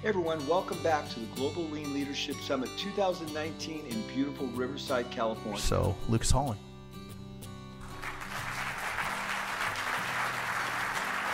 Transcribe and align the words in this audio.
Hey 0.00 0.10
everyone, 0.10 0.46
welcome 0.46 0.80
back 0.84 1.08
to 1.08 1.18
the 1.18 1.26
Global 1.34 1.64
Lean 1.64 1.92
Leadership 1.92 2.36
Summit 2.36 2.70
2019 2.76 3.84
in 3.84 4.00
beautiful 4.14 4.46
Riverside, 4.46 5.10
California. 5.10 5.60
So, 5.60 5.96
Lukas 6.08 6.30
Holland. 6.30 6.60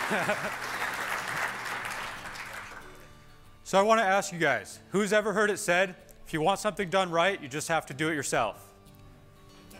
so 3.63 3.77
I 3.77 3.83
want 3.83 3.99
to 3.99 4.03
ask 4.03 4.33
you 4.33 4.39
guys, 4.39 4.79
who's 4.89 5.13
ever 5.13 5.31
heard 5.31 5.51
it 5.51 5.59
said, 5.59 5.95
if 6.25 6.33
you 6.33 6.41
want 6.41 6.59
something 6.59 6.89
done 6.89 7.11
right, 7.11 7.39
you 7.39 7.47
just 7.47 7.67
have 7.67 7.85
to 7.85 7.93
do 7.93 8.09
it 8.09 8.15
yourself? 8.15 8.67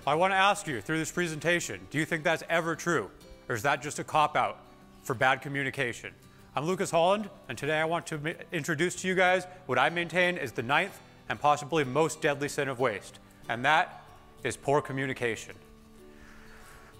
I 0.06 0.14
want 0.14 0.32
to 0.32 0.38
ask 0.38 0.68
you 0.68 0.80
through 0.80 1.00
this 1.00 1.12
presentation, 1.12 1.80
do 1.90 1.98
you 1.98 2.06
think 2.06 2.24
that's 2.24 2.44
ever 2.52 2.76
true? 2.76 3.10
Or 3.50 3.56
is 3.56 3.64
that 3.64 3.82
just 3.82 3.98
a 3.98 4.04
cop-out 4.04 4.60
for 5.02 5.16
bad 5.16 5.42
communication? 5.42 6.14
I'm 6.58 6.64
Lukas 6.66 6.90
Holland, 6.90 7.30
and 7.50 7.58
today 7.58 7.82
I 7.82 7.84
want 7.84 8.08
to 8.08 8.34
introduce 8.54 8.96
to 9.02 9.10
you 9.10 9.14
guys 9.14 9.46
what 9.66 9.78
I 9.78 9.90
maintain 9.90 10.38
is 10.38 10.54
the 10.54 10.64
ninth 10.64 10.98
and 11.28 11.38
possibly 11.38 11.84
most 11.84 12.22
deadly 12.22 12.48
sin 12.48 12.70
of 12.70 12.80
waste, 12.80 13.20
and 13.50 13.66
that 13.66 14.04
is 14.46 14.56
poor 14.56 14.82
communication. 14.82 15.54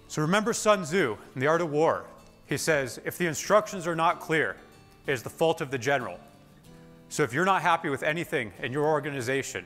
So 0.08 0.20
remember 0.20 0.52
Sun 0.52 0.82
Tzu 0.82 1.16
in 1.34 1.40
The 1.40 1.46
Art 1.46 1.62
of 1.62 1.70
War. 1.70 2.04
He 2.44 2.58
says, 2.58 3.00
if 3.06 3.16
the 3.16 3.24
instructions 3.24 3.86
are 3.86 3.96
not 3.96 4.20
clear, 4.20 4.56
it 5.06 5.12
is 5.12 5.22
the 5.22 5.30
fault 5.30 5.62
of 5.62 5.70
the 5.70 5.78
general. 5.78 6.20
So 7.08 7.22
if 7.22 7.32
you're 7.32 7.46
not 7.46 7.62
happy 7.62 7.88
with 7.88 8.02
anything 8.02 8.52
in 8.62 8.72
your 8.72 8.84
organization, 8.84 9.64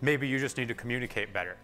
maybe 0.00 0.28
you 0.28 0.38
just 0.38 0.58
need 0.58 0.68
to 0.68 0.74
communicate 0.74 1.32
better. 1.32 1.56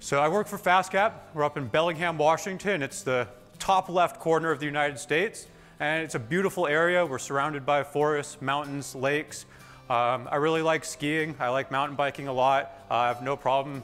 So 0.00 0.20
I 0.20 0.28
work 0.28 0.46
for 0.46 0.56
FastCap. 0.56 1.12
We're 1.34 1.44
up 1.44 1.58
in 1.58 1.66
Bellingham, 1.66 2.16
Washington. 2.16 2.82
It's 2.82 3.02
the 3.02 3.28
top 3.58 3.90
left 3.90 4.20
corner 4.20 4.50
of 4.50 4.58
the 4.58 4.66
United 4.66 4.98
States. 4.98 5.48
And 5.80 6.04
it's 6.04 6.14
a 6.14 6.20
beautiful 6.20 6.66
area. 6.66 7.04
We're 7.04 7.18
surrounded 7.18 7.66
by 7.66 7.82
forests, 7.82 8.40
mountains, 8.40 8.94
lakes. 8.94 9.44
Um, 9.90 10.28
I 10.30 10.36
really 10.36 10.62
like 10.62 10.84
skiing. 10.84 11.34
I 11.40 11.48
like 11.48 11.70
mountain 11.70 11.96
biking 11.96 12.28
a 12.28 12.32
lot. 12.32 12.72
Uh, 12.90 12.94
I 12.94 13.08
have 13.08 13.22
no 13.22 13.36
problem 13.36 13.82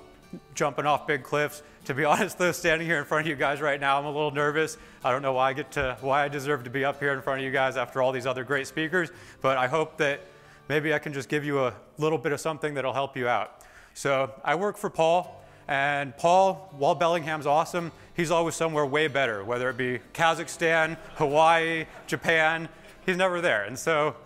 jumping 0.54 0.86
off 0.86 1.06
big 1.06 1.22
cliffs. 1.24 1.62
To 1.86 1.94
be 1.94 2.04
honest 2.06 2.38
though, 2.38 2.52
standing 2.52 2.86
here 2.86 2.98
in 2.98 3.04
front 3.04 3.26
of 3.26 3.30
you 3.30 3.36
guys 3.36 3.60
right 3.60 3.80
now, 3.80 3.98
I'm 3.98 4.06
a 4.06 4.10
little 4.10 4.30
nervous. 4.30 4.78
I 5.04 5.10
don't 5.10 5.22
know 5.22 5.32
why 5.32 5.50
I 5.50 5.52
get 5.52 5.72
to, 5.72 5.96
why 6.00 6.24
I 6.24 6.28
deserve 6.28 6.64
to 6.64 6.70
be 6.70 6.84
up 6.84 7.00
here 7.00 7.12
in 7.12 7.22
front 7.22 7.40
of 7.40 7.44
you 7.44 7.50
guys 7.50 7.76
after 7.76 8.00
all 8.00 8.12
these 8.12 8.26
other 8.26 8.44
great 8.44 8.66
speakers, 8.66 9.10
but 9.40 9.58
I 9.58 9.66
hope 9.66 9.96
that 9.98 10.20
maybe 10.68 10.94
I 10.94 10.98
can 10.98 11.12
just 11.12 11.28
give 11.28 11.44
you 11.44 11.66
a 11.66 11.74
little 11.98 12.18
bit 12.18 12.32
of 12.32 12.40
something 12.40 12.74
that'll 12.74 12.92
help 12.92 13.16
you 13.16 13.26
out. 13.26 13.62
So 13.94 14.32
I 14.44 14.54
work 14.54 14.76
for 14.76 14.88
Paul, 14.88 15.39
and 15.70 16.16
Paul, 16.16 16.68
while 16.76 16.96
Bellingham's 16.96 17.46
awesome, 17.46 17.92
he's 18.14 18.32
always 18.32 18.56
somewhere 18.56 18.84
way 18.84 19.06
better, 19.06 19.44
whether 19.44 19.70
it 19.70 19.76
be 19.76 20.00
Kazakhstan, 20.12 20.98
Hawaii, 21.14 21.86
Japan, 22.08 22.68
he's 23.06 23.16
never 23.16 23.40
there. 23.40 23.62
And 23.62 23.78
so 23.78 24.16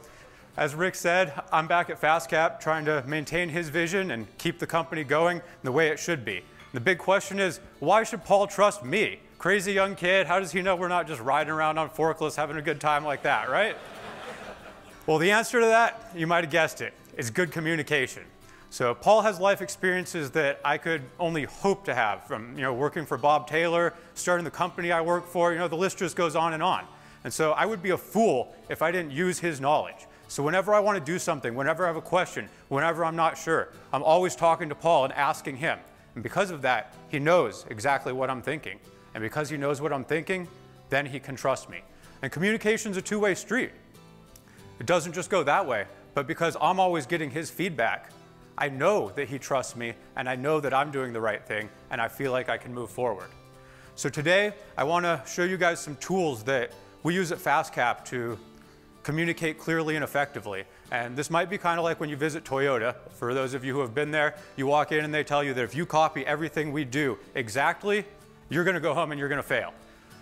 as 0.57 0.75
Rick 0.75 0.95
said, 0.95 1.39
I'm 1.53 1.67
back 1.67 1.91
at 1.91 2.01
FastCap 2.01 2.61
trying 2.61 2.87
to 2.87 3.05
maintain 3.07 3.51
his 3.51 3.69
vision 3.69 4.13
and 4.13 4.27
keep 4.39 4.59
the 4.59 4.67
company 4.67 5.05
going 5.05 5.43
the 5.63 5.73
way 5.73 5.89
it 5.89 5.99
should 5.99 6.25
be. 6.25 6.43
The 6.73 6.81
big 6.81 6.97
question 6.97 7.39
is, 7.39 7.61
why 7.79 8.05
should 8.05 8.25
Paul 8.25 8.47
trust 8.47 8.83
me? 8.83 9.19
Crazy 9.39 9.73
young 9.73 9.97
kid, 9.97 10.27
how 10.27 10.41
does 10.41 10.51
he 10.51 10.63
know 10.63 10.77
we're 10.77 10.89
not 10.89 11.07
just 11.07 11.21
riding 11.21 11.53
around 11.53 11.77
on 11.77 11.91
forklifts 11.91 12.37
having 12.37 12.57
a 12.57 12.63
good 12.63 12.81
time 12.81 13.05
like 13.05 13.23
that, 13.25 13.51
right? 13.51 13.77
well, 15.07 15.19
the 15.19 15.31
answer 15.31 15.61
to 15.61 15.67
that, 15.67 16.11
you 16.17 16.27
might 16.27 16.45
have 16.45 16.51
guessed 16.51 16.81
it, 16.81 16.95
is 17.19 17.29
good 17.31 17.53
communication. 17.53 18.23
So 18.75 18.93
Paul 18.93 19.23
has 19.23 19.39
life 19.39 19.63
experiences 19.63 20.33
that 20.33 20.59
I 20.65 20.79
could 20.79 21.03
only 21.21 21.45
hope 21.45 21.85
to 21.85 21.95
have 21.95 22.25
from, 22.25 22.57
you 22.57 22.63
know, 22.63 22.75
working 22.75 23.07
for 23.07 23.17
Bob 23.17 23.47
Taylor, 23.47 23.95
starting 24.15 24.43
the 24.43 24.51
company 24.51 24.91
I 24.91 25.01
work 25.01 25.29
for, 25.29 25.53
you 25.53 25.61
know, 25.61 25.69
the 25.69 25.77
list 25.77 25.99
just 25.99 26.17
goes 26.17 26.35
on 26.35 26.55
and 26.55 26.61
on. 26.61 26.85
And 27.23 27.33
so 27.33 27.53
I 27.53 27.67
would 27.67 27.85
be 27.85 27.91
a 27.91 27.97
fool 27.97 28.53
if 28.69 28.83
I 28.83 28.91
didn't 28.91 29.13
use 29.13 29.39
his 29.39 29.61
knowledge. 29.61 30.09
So 30.27 30.43
whenever 30.43 30.75
I 30.75 30.81
want 30.81 30.99
to 30.99 31.13
do 31.13 31.21
something, 31.21 31.55
whenever 31.55 31.85
I 31.85 31.87
have 31.87 31.95
a 31.95 32.03
question, 32.03 32.49
whenever 32.67 33.05
I'm 33.05 33.15
not 33.15 33.39
sure, 33.39 33.69
I'm 33.93 34.03
always 34.03 34.35
talking 34.35 34.69
to 34.71 34.75
Paul 34.75 35.05
and 35.05 35.13
asking 35.13 35.59
him. 35.59 35.79
And 36.17 36.25
because 36.25 36.51
of 36.51 36.61
that, 36.63 36.97
he 37.11 37.21
knows 37.21 37.67
exactly 37.71 38.13
what 38.13 38.29
I'm 38.29 38.43
thinking. 38.43 38.81
And 39.15 39.23
because 39.23 39.49
he 39.51 39.57
knows 39.57 39.81
what 39.81 39.93
I'm 39.93 40.03
thinking, 40.03 40.49
then 40.91 41.07
he 41.07 41.21
can 41.21 41.37
trust 41.37 41.71
me. 41.71 41.83
And 42.23 42.33
communication's 42.33 42.97
a 42.97 43.03
two-way 43.03 43.37
street. 43.37 43.71
It 44.81 44.87
doesn't 44.87 45.13
just 45.13 45.31
go 45.31 45.45
that 45.45 45.65
way, 45.65 45.85
but 46.13 46.27
because 46.27 46.57
I'm 46.61 46.81
always 46.81 47.07
getting 47.07 47.31
his 47.31 47.51
feedback, 47.51 48.11
I 48.57 48.69
know 48.69 49.11
that 49.17 49.29
he 49.29 49.39
trusts 49.39 49.75
me 49.75 49.95
and 50.17 50.29
I 50.29 50.37
know 50.37 50.61
that 50.61 50.73
I'm 50.73 50.91
doing 50.91 51.13
the 51.13 51.21
right 51.21 51.45
thing 51.45 51.69
and 51.91 52.01
I 52.01 52.09
feel 52.09 52.33
like 52.33 52.49
I 52.49 52.57
can 52.57 52.73
move 52.73 52.91
forward. 52.91 53.29
So 53.97 54.09
today, 54.09 54.53
I 54.77 54.85
want 54.85 55.05
to 55.05 55.23
show 55.27 55.45
you 55.45 55.57
guys 55.57 55.81
some 55.81 55.97
tools 55.97 56.43
that 56.45 56.73
we 57.03 57.15
use 57.15 57.33
at 57.33 57.39
FastCap 57.39 58.05
to 58.07 58.39
communicate 59.03 59.59
clearly 59.59 59.95
and 59.95 60.03
effectively. 60.03 60.65
And 60.91 61.17
this 61.17 61.31
might 61.31 61.51
be 61.51 61.59
kind 61.59 61.79
of 61.79 61.85
like 61.85 62.01
when 62.01 62.09
you 62.09 62.17
visit 62.17 62.45
Toyota. 62.45 62.95
For 63.11 63.35
those 63.35 63.55
of 63.55 63.65
you 63.65 63.75
who 63.75 63.81
have 63.81 63.95
been 63.95 64.11
there, 64.11 64.37
you 64.57 64.67
walk 64.67 64.93
in 64.93 65.05
and 65.05 65.13
they 65.13 65.25
tell 65.25 65.45
you 65.45 65.55
that 65.55 65.63
if 65.63 65.75
you 65.75 65.87
copy 65.87 66.27
everything 66.27 66.73
we 66.73 66.85
do 66.85 67.19
exactly, 67.35 68.05
you're 68.49 68.65
going 68.65 68.75
to 68.75 68.81
go 68.81 68.95
home 68.95 69.13
and 69.13 69.19
you're 69.19 69.29
going 69.29 69.43
to 69.43 69.47
fail. 69.47 69.73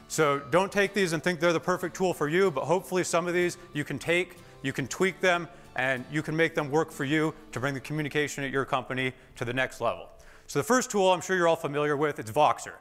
So 0.09 0.41
don't 0.51 0.71
take 0.71 0.93
these 0.93 1.13
and 1.13 1.23
think 1.23 1.41
they're 1.41 1.53
the 1.53 1.61
perfect 1.61 1.97
tool 1.97 2.13
for 2.13 2.29
you, 2.29 2.51
but 2.51 2.65
hopefully 2.65 3.05
some 3.05 3.27
of 3.27 3.35
these 3.35 3.57
you 3.73 3.85
can 3.85 3.99
take, 3.99 4.37
you 4.63 4.73
can 4.73 4.87
tweak 4.87 5.21
them, 5.21 5.49
and 5.77 6.05
you 6.11 6.23
can 6.23 6.37
make 6.37 6.55
them 6.55 6.71
work 6.71 6.91
for 6.93 7.05
you 7.05 7.35
to 7.53 7.61
bring 7.61 7.75
the 7.75 7.81
communication 7.81 8.45
at 8.45 8.51
your 8.51 8.65
company 8.65 9.13
to 9.37 9.45
the 9.45 9.53
next 9.53 9.81
level. 9.81 10.09
So 10.47 10.59
the 10.59 10.65
first 10.65 10.91
tool 10.91 11.13
I'm 11.13 11.21
sure 11.21 11.37
you're 11.37 11.49
all 11.49 11.57
familiar 11.57 11.97
with, 11.97 12.19
it's 12.19 12.31
Voxer. 12.31 12.75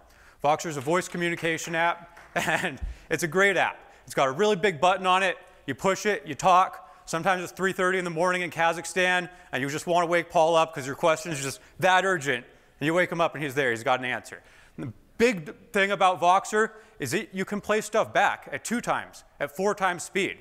Voxer 0.43 0.67
is 0.67 0.77
a 0.77 0.81
voice 0.81 1.07
communication 1.07 1.75
app, 1.75 2.19
and 2.35 2.79
it's 3.09 3.23
a 3.23 3.27
great 3.27 3.57
app. 3.57 3.77
It's 4.05 4.15
got 4.15 4.27
a 4.27 4.31
really 4.31 4.55
big 4.55 4.81
button 4.81 5.05
on 5.05 5.23
it 5.23 5.37
you 5.65 5.75
push 5.75 6.05
it, 6.05 6.23
you 6.25 6.35
talk. 6.35 6.89
Sometimes 7.05 7.43
it's 7.43 7.53
3.30 7.53 7.99
in 7.99 8.03
the 8.03 8.11
morning 8.11 8.41
in 8.41 8.51
Kazakhstan, 8.51 9.29
and 9.51 9.61
you 9.61 9.69
just 9.69 9.87
want 9.87 10.03
to 10.03 10.07
wake 10.07 10.29
Paul 10.29 10.55
up 10.55 10.73
because 10.73 10.85
your 10.85 10.95
question 10.95 11.31
is 11.31 11.41
just 11.41 11.59
that 11.79 12.05
urgent. 12.05 12.45
And 12.79 12.85
you 12.85 12.93
wake 12.93 13.11
him 13.11 13.21
up, 13.21 13.35
and 13.35 13.43
he's 13.43 13.55
there. 13.55 13.71
He's 13.71 13.83
got 13.83 13.99
an 13.99 14.05
answer. 14.05 14.41
The 14.77 14.91
big 15.17 15.55
thing 15.71 15.91
about 15.91 16.19
Voxer 16.19 16.71
is 16.99 17.11
that 17.11 17.33
you 17.33 17.45
can 17.45 17.61
play 17.61 17.81
stuff 17.81 18.13
back 18.13 18.49
at 18.51 18.63
two 18.63 18.81
times, 18.81 19.23
at 19.39 19.55
four 19.55 19.75
times 19.75 20.03
speed. 20.03 20.37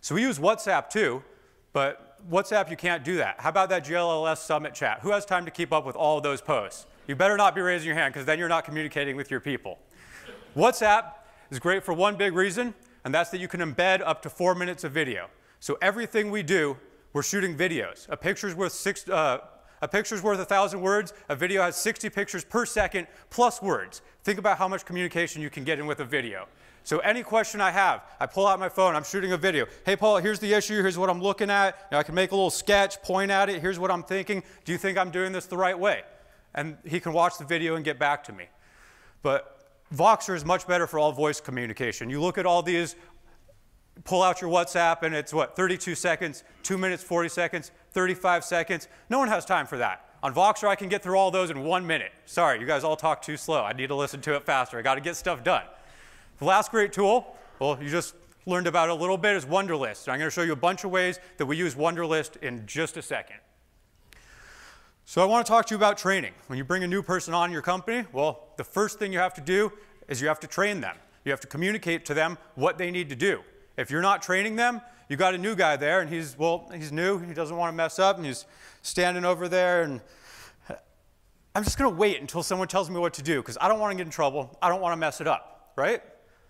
So 0.00 0.14
we 0.14 0.22
use 0.22 0.38
WhatsApp 0.38 0.90
too, 0.90 1.22
but 1.72 2.18
WhatsApp, 2.30 2.70
you 2.70 2.76
can't 2.76 3.04
do 3.04 3.16
that. 3.16 3.36
How 3.38 3.50
about 3.50 3.68
that 3.68 3.84
GLLS 3.84 4.38
Summit 4.38 4.74
chat? 4.74 5.00
Who 5.02 5.10
has 5.10 5.24
time 5.24 5.44
to 5.44 5.50
keep 5.50 5.72
up 5.72 5.84
with 5.84 5.96
all 5.96 6.20
those 6.20 6.40
posts? 6.40 6.86
You 7.06 7.14
better 7.14 7.36
not 7.36 7.54
be 7.54 7.60
raising 7.60 7.86
your 7.86 7.96
hand 7.96 8.12
because 8.12 8.26
then 8.26 8.38
you're 8.38 8.48
not 8.48 8.64
communicating 8.64 9.16
with 9.16 9.30
your 9.30 9.40
people. 9.40 9.78
WhatsApp 10.56 11.12
is 11.50 11.58
great 11.58 11.84
for 11.84 11.94
one 11.94 12.16
big 12.16 12.34
reason 12.34 12.74
and 13.04 13.14
that's 13.14 13.30
that 13.30 13.40
you 13.40 13.48
can 13.48 13.60
embed 13.60 14.02
up 14.04 14.20
to 14.22 14.30
four 14.30 14.54
minutes 14.54 14.84
of 14.84 14.92
video. 14.92 15.28
So 15.60 15.78
everything 15.80 16.30
we 16.30 16.42
do, 16.42 16.76
we're 17.12 17.22
shooting 17.22 17.56
videos. 17.56 18.06
A 18.10 18.16
picture's 18.16 18.54
worth 18.54 18.72
six, 18.72 19.08
uh, 19.08 19.38
a 19.80 19.88
picture's 19.88 20.22
worth 20.22 20.38
a 20.38 20.44
thousand 20.44 20.80
words. 20.80 21.14
A 21.28 21.36
video 21.36 21.62
has 21.62 21.76
60 21.76 22.10
pictures 22.10 22.44
per 22.44 22.66
second 22.66 23.06
plus 23.30 23.62
words. 23.62 24.02
Think 24.24 24.38
about 24.38 24.58
how 24.58 24.68
much 24.68 24.84
communication 24.84 25.40
you 25.40 25.50
can 25.50 25.64
get 25.64 25.78
in 25.78 25.86
with 25.86 26.00
a 26.00 26.04
video. 26.04 26.48
So 26.88 27.00
any 27.00 27.22
question 27.22 27.60
I 27.60 27.70
have, 27.70 28.02
I 28.18 28.24
pull 28.24 28.46
out 28.46 28.58
my 28.58 28.70
phone, 28.70 28.96
I'm 28.96 29.04
shooting 29.04 29.32
a 29.32 29.36
video. 29.36 29.66
Hey, 29.84 29.94
Paul, 29.94 30.16
here's 30.16 30.38
the 30.38 30.54
issue, 30.54 30.80
here's 30.80 30.96
what 30.96 31.10
I'm 31.10 31.20
looking 31.20 31.50
at. 31.50 31.92
Know, 31.92 31.98
I 31.98 32.02
can 32.02 32.14
make 32.14 32.32
a 32.32 32.34
little 32.34 32.48
sketch, 32.48 33.02
point 33.02 33.30
at 33.30 33.50
it, 33.50 33.60
here's 33.60 33.78
what 33.78 33.90
I'm 33.90 34.02
thinking. 34.02 34.42
Do 34.64 34.72
you 34.72 34.78
think 34.78 34.96
I'm 34.96 35.10
doing 35.10 35.30
this 35.30 35.44
the 35.44 35.58
right 35.58 35.78
way? 35.78 36.00
And 36.54 36.78
he 36.86 36.98
can 36.98 37.12
watch 37.12 37.36
the 37.36 37.44
video 37.44 37.76
and 37.76 37.84
get 37.84 37.98
back 37.98 38.24
to 38.24 38.32
me. 38.32 38.46
But 39.20 39.68
Voxer 39.94 40.34
is 40.34 40.46
much 40.46 40.66
better 40.66 40.86
for 40.86 40.98
all 40.98 41.12
voice 41.12 41.42
communication. 41.42 42.08
You 42.08 42.22
look 42.22 42.38
at 42.38 42.46
all 42.46 42.62
these, 42.62 42.96
pull 44.04 44.22
out 44.22 44.40
your 44.40 44.48
WhatsApp, 44.48 45.02
and 45.02 45.14
it's 45.14 45.34
what, 45.34 45.56
32 45.56 45.94
seconds, 45.94 46.42
2 46.62 46.78
minutes, 46.78 47.02
40 47.02 47.28
seconds, 47.28 47.70
35 47.90 48.44
seconds. 48.44 48.88
No 49.10 49.18
one 49.18 49.28
has 49.28 49.44
time 49.44 49.66
for 49.66 49.76
that. 49.76 50.08
On 50.22 50.32
Voxer, 50.34 50.66
I 50.66 50.74
can 50.74 50.88
get 50.88 51.02
through 51.02 51.18
all 51.18 51.30
those 51.30 51.50
in 51.50 51.64
one 51.64 51.86
minute. 51.86 52.12
Sorry, 52.24 52.58
you 52.58 52.64
guys 52.64 52.82
all 52.82 52.96
talk 52.96 53.20
too 53.20 53.36
slow. 53.36 53.62
I 53.62 53.74
need 53.74 53.88
to 53.88 53.94
listen 53.94 54.22
to 54.22 54.36
it 54.36 54.44
faster. 54.44 54.78
I 54.78 54.80
got 54.80 54.94
to 54.94 55.02
get 55.02 55.16
stuff 55.16 55.44
done. 55.44 55.64
The 56.38 56.44
last 56.44 56.70
great 56.70 56.92
tool, 56.92 57.36
well, 57.58 57.78
you 57.82 57.88
just 57.88 58.14
learned 58.46 58.66
about 58.66 58.88
it 58.88 58.92
a 58.92 58.94
little 58.94 59.18
bit, 59.18 59.34
is 59.36 59.44
Wunderlist. 59.44 60.04
And 60.04 60.12
I'm 60.12 60.18
going 60.18 60.30
to 60.30 60.30
show 60.30 60.42
you 60.42 60.52
a 60.52 60.56
bunch 60.56 60.84
of 60.84 60.90
ways 60.90 61.18
that 61.36 61.46
we 61.46 61.56
use 61.56 61.74
Wunderlist 61.74 62.42
in 62.42 62.64
just 62.66 62.96
a 62.96 63.02
second. 63.02 63.38
So 65.04 65.22
I 65.22 65.24
want 65.24 65.44
to 65.44 65.50
talk 65.50 65.66
to 65.66 65.74
you 65.74 65.76
about 65.76 65.98
training. 65.98 66.32
When 66.46 66.56
you 66.56 66.64
bring 66.64 66.84
a 66.84 66.86
new 66.86 67.02
person 67.02 67.34
on 67.34 67.50
your 67.50 67.62
company, 67.62 68.06
well, 68.12 68.52
the 68.56 68.64
first 68.64 68.98
thing 68.98 69.12
you 69.12 69.18
have 69.18 69.34
to 69.34 69.40
do 69.40 69.72
is 70.06 70.20
you 70.22 70.28
have 70.28 70.38
to 70.40 70.46
train 70.46 70.80
them. 70.80 70.96
You 71.24 71.32
have 71.32 71.40
to 71.40 71.46
communicate 71.46 72.04
to 72.06 72.14
them 72.14 72.38
what 72.54 72.78
they 72.78 72.90
need 72.90 73.08
to 73.08 73.16
do. 73.16 73.42
If 73.76 73.90
you're 73.90 74.02
not 74.02 74.22
training 74.22 74.56
them, 74.56 74.80
you 75.08 75.16
got 75.16 75.34
a 75.34 75.38
new 75.38 75.56
guy 75.56 75.76
there 75.76 76.00
and 76.00 76.08
he's, 76.08 76.38
well, 76.38 76.70
he's 76.72 76.92
new, 76.92 77.18
he 77.18 77.34
doesn't 77.34 77.56
want 77.56 77.72
to 77.72 77.76
mess 77.76 77.98
up 77.98 78.16
and 78.16 78.26
he's 78.26 78.44
standing 78.82 79.24
over 79.24 79.48
there 79.48 79.82
and 79.82 80.00
I'm 81.54 81.64
just 81.64 81.78
going 81.78 81.90
to 81.90 81.96
wait 81.96 82.20
until 82.20 82.42
someone 82.42 82.68
tells 82.68 82.88
me 82.88 83.00
what 83.00 83.14
to 83.14 83.22
do 83.22 83.40
because 83.40 83.58
I 83.60 83.66
don't 83.66 83.80
want 83.80 83.90
to 83.90 83.96
get 83.96 84.06
in 84.06 84.12
trouble. 84.12 84.56
I 84.62 84.68
don't 84.68 84.80
want 84.80 84.92
to 84.92 84.96
mess 84.96 85.20
it 85.20 85.26
up, 85.26 85.72
right? 85.74 86.02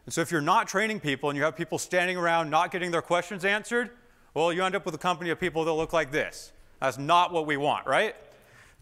And 0.09 0.13
so 0.15 0.23
if 0.23 0.33
you're 0.33 0.41
not 0.41 0.69
training 0.69 1.01
people 1.01 1.29
and 1.29 1.37
you 1.37 1.43
have 1.43 1.55
people 1.55 1.77
standing 1.77 2.17
around 2.17 2.49
not 2.49 2.71
getting 2.71 2.91
their 2.91 3.03
questions 3.03 3.45
answered, 3.45 3.91
well, 4.33 4.51
you 4.51 4.65
end 4.65 4.75
up 4.75 4.87
with 4.87 4.95
a 4.95 4.99
company 4.99 5.29
of 5.29 5.39
people 5.39 5.67
that 5.67 5.73
look 5.75 5.93
like 5.93 6.11
this. 6.11 6.51
That's 6.81 6.97
not 6.97 7.31
what 7.31 7.45
we 7.45 7.59
want, 7.59 7.87
right? 7.87 8.17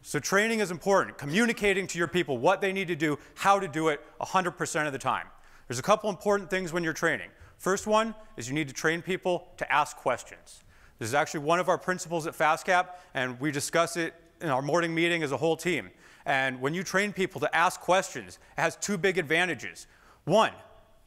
So 0.03 0.21
training 0.21 0.61
is 0.61 0.71
important. 0.71 1.19
Communicating 1.19 1.89
to 1.89 1.99
your 1.99 2.07
people 2.07 2.39
what 2.39 2.61
they 2.61 2.73
need 2.73 2.87
to 2.87 2.95
do, 2.95 3.19
how 3.35 3.59
to 3.59 3.67
do 3.67 3.89
it 3.89 4.01
100% 4.21 4.87
of 4.87 4.93
the 4.93 5.01
time. 5.01 5.27
There's 5.67 5.81
a 5.81 5.83
couple 5.83 6.09
important 6.11 6.49
things 6.49 6.73
when 6.73 6.85
you're 6.85 6.93
training. 6.93 7.31
First 7.59 7.89
one 7.89 8.15
is 8.37 8.47
you 8.49 8.55
need 8.55 8.69
to 8.69 8.75
train 8.75 9.03
people 9.03 9.49
to 9.57 9.73
ask 9.73 9.97
questions. 9.97 10.63
This 11.01 11.09
is 11.09 11.15
actually 11.15 11.41
one 11.41 11.59
of 11.59 11.69
our 11.69 11.77
principles 11.77 12.29
at 12.29 12.35
FastCap, 12.35 12.91
and 13.15 13.41
we 13.41 13.51
discuss 13.51 13.97
it 13.97 14.15
in 14.41 14.49
our 14.49 14.63
morning 14.63 14.95
meeting 14.95 15.25
as 15.25 15.33
a 15.33 15.37
whole 15.37 15.57
team. 15.57 15.91
And 16.25 16.61
when 16.61 16.73
you 16.73 16.85
train 16.85 17.13
people 17.13 17.41
to 17.41 17.53
ask 17.53 17.81
questions, 17.81 18.39
it 18.57 18.61
has 18.61 18.77
two 18.77 18.97
big 18.97 19.19
advantages. 19.19 19.89
One, 20.25 20.53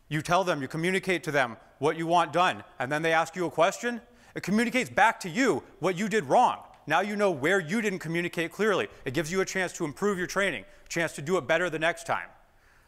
you 0.10 0.22
tell 0.22 0.44
them, 0.44 0.62
you 0.62 0.68
communicate 0.68 1.24
to 1.24 1.32
them 1.32 1.56
what 1.78 1.96
you 1.96 2.06
want 2.06 2.34
done, 2.34 2.64
and 2.80 2.92
then 2.92 3.02
they 3.02 3.14
ask 3.14 3.36
you 3.36 3.46
a 3.46 3.52
question. 3.52 4.02
It 4.36 4.44
communicates 4.44 4.90
back 4.90 5.20
to 5.22 5.30
you 5.30 5.64
what 5.80 5.98
you 5.98 6.10
did 6.10 6.26
wrong. 6.26 6.60
Now 6.88 7.02
you 7.02 7.16
know 7.16 7.32
where 7.32 7.60
you 7.60 7.82
didn't 7.82 8.00
communicate 8.00 8.52
clearly. 8.52 8.88
It 9.06 9.14
gives 9.14 9.32
you 9.32 9.42
a 9.42 9.46
chance 9.46 9.72
to 9.74 9.86
improve 9.86 10.18
your 10.18 10.28
training, 10.28 10.66
a 10.86 10.90
chance 10.90 11.14
to 11.14 11.22
do 11.22 11.38
it 11.38 11.48
better 11.48 11.70
the 11.70 11.80
next 11.80 12.06
time. 12.06 12.28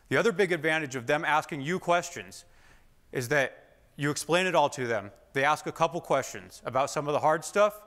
The 0.09 0.17
other 0.17 0.31
big 0.31 0.51
advantage 0.51 0.95
of 0.95 1.07
them 1.07 1.23
asking 1.23 1.61
you 1.61 1.79
questions 1.79 2.45
is 3.11 3.29
that 3.29 3.77
you 3.95 4.09
explain 4.09 4.47
it 4.47 4.55
all 4.55 4.69
to 4.69 4.87
them. 4.87 5.11
They 5.33 5.43
ask 5.43 5.67
a 5.67 5.71
couple 5.71 6.01
questions 6.01 6.61
about 6.65 6.89
some 6.89 7.07
of 7.07 7.13
the 7.13 7.19
hard 7.19 7.45
stuff. 7.45 7.81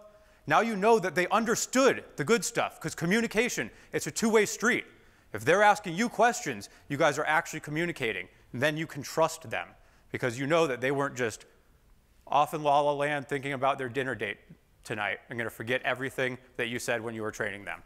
Now 0.46 0.60
you 0.60 0.76
know 0.76 0.98
that 0.98 1.14
they 1.14 1.26
understood 1.28 2.04
the 2.16 2.24
good 2.24 2.44
stuff 2.44 2.78
because 2.78 2.94
communication, 2.94 3.70
it's 3.92 4.06
a 4.06 4.10
two-way 4.10 4.46
street. 4.46 4.84
If 5.32 5.44
they're 5.44 5.62
asking 5.62 5.96
you 5.96 6.08
questions, 6.08 6.68
you 6.88 6.96
guys 6.96 7.18
are 7.18 7.26
actually 7.26 7.60
communicating. 7.60 8.28
Then 8.54 8.76
you 8.76 8.86
can 8.86 9.02
trust 9.02 9.50
them 9.50 9.66
because 10.12 10.38
you 10.38 10.46
know 10.46 10.68
that 10.68 10.80
they 10.80 10.92
weren't 10.92 11.16
just 11.16 11.44
off 12.26 12.54
in 12.54 12.62
La 12.62 12.80
La 12.80 12.92
Land 12.92 13.28
thinking 13.28 13.52
about 13.52 13.78
their 13.78 13.88
dinner 13.88 14.14
date 14.14 14.38
tonight 14.84 15.18
and 15.28 15.36
going 15.36 15.50
to 15.50 15.54
forget 15.54 15.82
everything 15.82 16.38
that 16.56 16.68
you 16.68 16.78
said 16.78 17.02
when 17.02 17.14
you 17.14 17.22
were 17.22 17.32
training 17.32 17.64
them. 17.64 17.82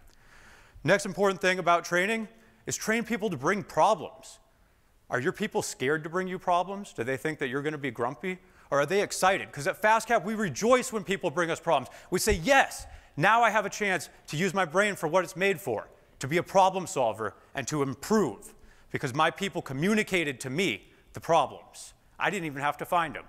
Next 0.84 1.06
important 1.06 1.40
thing 1.40 1.58
about 1.58 1.84
training 1.84 2.28
is 2.66 2.76
train 2.76 3.02
people 3.02 3.30
to 3.30 3.36
bring 3.36 3.62
problems. 3.62 4.38
Are 5.08 5.18
your 5.18 5.32
people 5.32 5.62
scared 5.62 6.04
to 6.04 6.10
bring 6.10 6.28
you 6.28 6.38
problems? 6.38 6.92
Do 6.92 7.02
they 7.02 7.16
think 7.16 7.38
that 7.38 7.48
you're 7.48 7.62
going 7.62 7.72
to 7.72 7.78
be 7.78 7.90
grumpy? 7.90 8.38
Or 8.70 8.80
are 8.80 8.86
they 8.86 9.02
excited? 9.02 9.48
Because 9.48 9.66
at 9.66 9.80
FastCap, 9.80 10.22
we 10.22 10.34
rejoice 10.34 10.92
when 10.92 11.02
people 11.02 11.30
bring 11.30 11.50
us 11.50 11.58
problems. 11.58 11.88
We 12.10 12.18
say, 12.18 12.34
yes, 12.34 12.86
now 13.16 13.42
I 13.42 13.48
have 13.48 13.64
a 13.64 13.70
chance 13.70 14.10
to 14.26 14.36
use 14.36 14.52
my 14.52 14.66
brain 14.66 14.96
for 14.96 15.08
what 15.08 15.24
it's 15.24 15.34
made 15.34 15.58
for, 15.58 15.88
to 16.18 16.28
be 16.28 16.36
a 16.36 16.42
problem 16.42 16.86
solver 16.86 17.34
and 17.54 17.66
to 17.68 17.82
improve. 17.82 18.52
Because 18.90 19.14
my 19.14 19.30
people 19.30 19.62
communicated 19.62 20.40
to 20.40 20.50
me 20.50 20.88
the 21.12 21.20
problems. 21.20 21.92
I 22.18 22.30
didn't 22.30 22.46
even 22.46 22.62
have 22.62 22.76
to 22.78 22.84
find 22.84 23.14
them. 23.14 23.24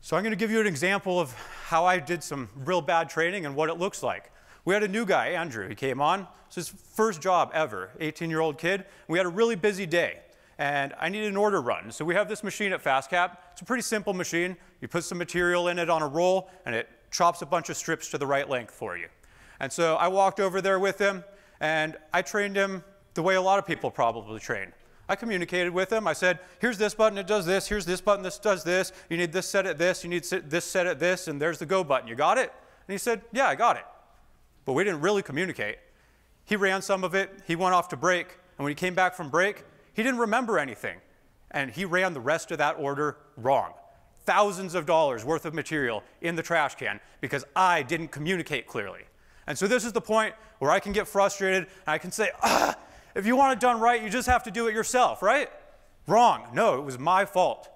So 0.00 0.16
I'm 0.16 0.22
going 0.22 0.30
to 0.30 0.36
give 0.36 0.50
you 0.50 0.60
an 0.60 0.66
example 0.66 1.18
of 1.18 1.34
how 1.66 1.84
I 1.84 1.98
did 1.98 2.22
some 2.22 2.48
real 2.64 2.80
bad 2.80 3.10
training 3.10 3.44
and 3.44 3.56
what 3.56 3.68
it 3.68 3.78
looks 3.78 4.02
like. 4.02 4.30
We 4.64 4.74
had 4.74 4.82
a 4.82 4.88
new 4.88 5.04
guy, 5.04 5.28
Andrew. 5.28 5.68
He 5.68 5.74
came 5.74 6.00
on. 6.00 6.26
It's 6.46 6.56
his 6.56 6.68
first 6.68 7.20
job 7.20 7.50
ever, 7.54 7.90
18 8.00 8.30
year 8.30 8.40
old 8.40 8.58
kid. 8.58 8.84
We 9.08 9.18
had 9.18 9.26
a 9.26 9.30
really 9.30 9.56
busy 9.56 9.86
day, 9.86 10.20
and 10.58 10.92
I 10.98 11.08
needed 11.08 11.28
an 11.28 11.36
order 11.36 11.60
run. 11.60 11.90
So 11.90 12.04
we 12.04 12.14
have 12.14 12.28
this 12.28 12.44
machine 12.44 12.72
at 12.72 12.82
FastCap. 12.82 13.36
It's 13.52 13.62
a 13.62 13.64
pretty 13.64 13.82
simple 13.82 14.12
machine. 14.12 14.56
You 14.80 14.88
put 14.88 15.04
some 15.04 15.18
material 15.18 15.68
in 15.68 15.78
it 15.78 15.88
on 15.90 16.02
a 16.02 16.08
roll, 16.08 16.50
and 16.66 16.74
it 16.74 16.88
chops 17.10 17.42
a 17.42 17.46
bunch 17.46 17.70
of 17.70 17.76
strips 17.76 18.10
to 18.10 18.18
the 18.18 18.26
right 18.26 18.48
length 18.48 18.74
for 18.74 18.96
you. 18.96 19.08
And 19.60 19.72
so 19.72 19.96
I 19.96 20.08
walked 20.08 20.40
over 20.40 20.60
there 20.60 20.78
with 20.78 20.98
him, 20.98 21.24
and 21.60 21.96
I 22.12 22.22
trained 22.22 22.56
him 22.56 22.84
the 23.16 23.22
way 23.22 23.34
a 23.34 23.42
lot 23.42 23.58
of 23.58 23.66
people 23.66 23.90
probably 23.90 24.38
train. 24.38 24.72
I 25.08 25.16
communicated 25.16 25.70
with 25.70 25.92
him. 25.92 26.06
I 26.06 26.12
said, 26.12 26.38
here's 26.60 26.78
this 26.78 26.94
button, 26.94 27.18
it 27.18 27.26
does 27.26 27.46
this. 27.46 27.68
Here's 27.68 27.86
this 27.86 28.00
button, 28.00 28.22
this 28.22 28.38
does 28.38 28.64
this. 28.64 28.92
You 29.10 29.16
need 29.16 29.32
this 29.32 29.48
set 29.48 29.66
at 29.66 29.78
this. 29.78 30.04
You 30.04 30.10
need 30.10 30.24
this 30.24 30.64
set 30.64 30.86
at 30.86 30.98
this. 30.98 31.28
And 31.28 31.40
there's 31.40 31.58
the 31.58 31.66
go 31.66 31.84
button. 31.84 32.08
You 32.08 32.14
got 32.14 32.38
it? 32.38 32.52
And 32.88 32.92
he 32.92 32.98
said, 32.98 33.22
yeah, 33.32 33.46
I 33.46 33.54
got 33.54 33.76
it 33.76 33.84
but 34.66 34.74
we 34.74 34.84
didn't 34.84 35.00
really 35.00 35.22
communicate. 35.22 35.78
He 36.44 36.56
ran 36.56 36.82
some 36.82 37.02
of 37.02 37.14
it, 37.14 37.30
he 37.46 37.56
went 37.56 37.74
off 37.74 37.88
to 37.88 37.96
break, 37.96 38.26
and 38.58 38.64
when 38.64 38.70
he 38.70 38.74
came 38.74 38.94
back 38.94 39.14
from 39.14 39.30
break, 39.30 39.64
he 39.94 40.02
didn't 40.02 40.18
remember 40.18 40.58
anything. 40.58 40.98
And 41.52 41.70
he 41.70 41.86
ran 41.86 42.12
the 42.12 42.20
rest 42.20 42.50
of 42.50 42.58
that 42.58 42.76
order 42.78 43.16
wrong. 43.36 43.72
Thousands 44.24 44.74
of 44.74 44.84
dollars 44.84 45.24
worth 45.24 45.46
of 45.46 45.54
material 45.54 46.02
in 46.20 46.34
the 46.36 46.42
trash 46.42 46.74
can 46.74 47.00
because 47.20 47.44
I 47.54 47.82
didn't 47.82 48.08
communicate 48.08 48.66
clearly. 48.66 49.02
And 49.46 49.56
so 49.56 49.68
this 49.68 49.84
is 49.84 49.92
the 49.92 50.00
point 50.00 50.34
where 50.58 50.72
I 50.72 50.80
can 50.80 50.92
get 50.92 51.06
frustrated 51.06 51.62
and 51.62 51.68
I 51.86 51.98
can 51.98 52.10
say, 52.10 52.30
ah, 52.42 52.75
if 53.16 53.26
you 53.26 53.34
want 53.34 53.54
it 53.54 53.60
done 53.60 53.80
right, 53.80 54.02
you 54.02 54.10
just 54.10 54.28
have 54.28 54.42
to 54.44 54.50
do 54.50 54.66
it 54.68 54.74
yourself, 54.74 55.22
right? 55.22 55.50
Wrong. 56.06 56.48
No, 56.52 56.78
it 56.78 56.84
was 56.84 56.98
my 56.98 57.24
fault. 57.24 57.68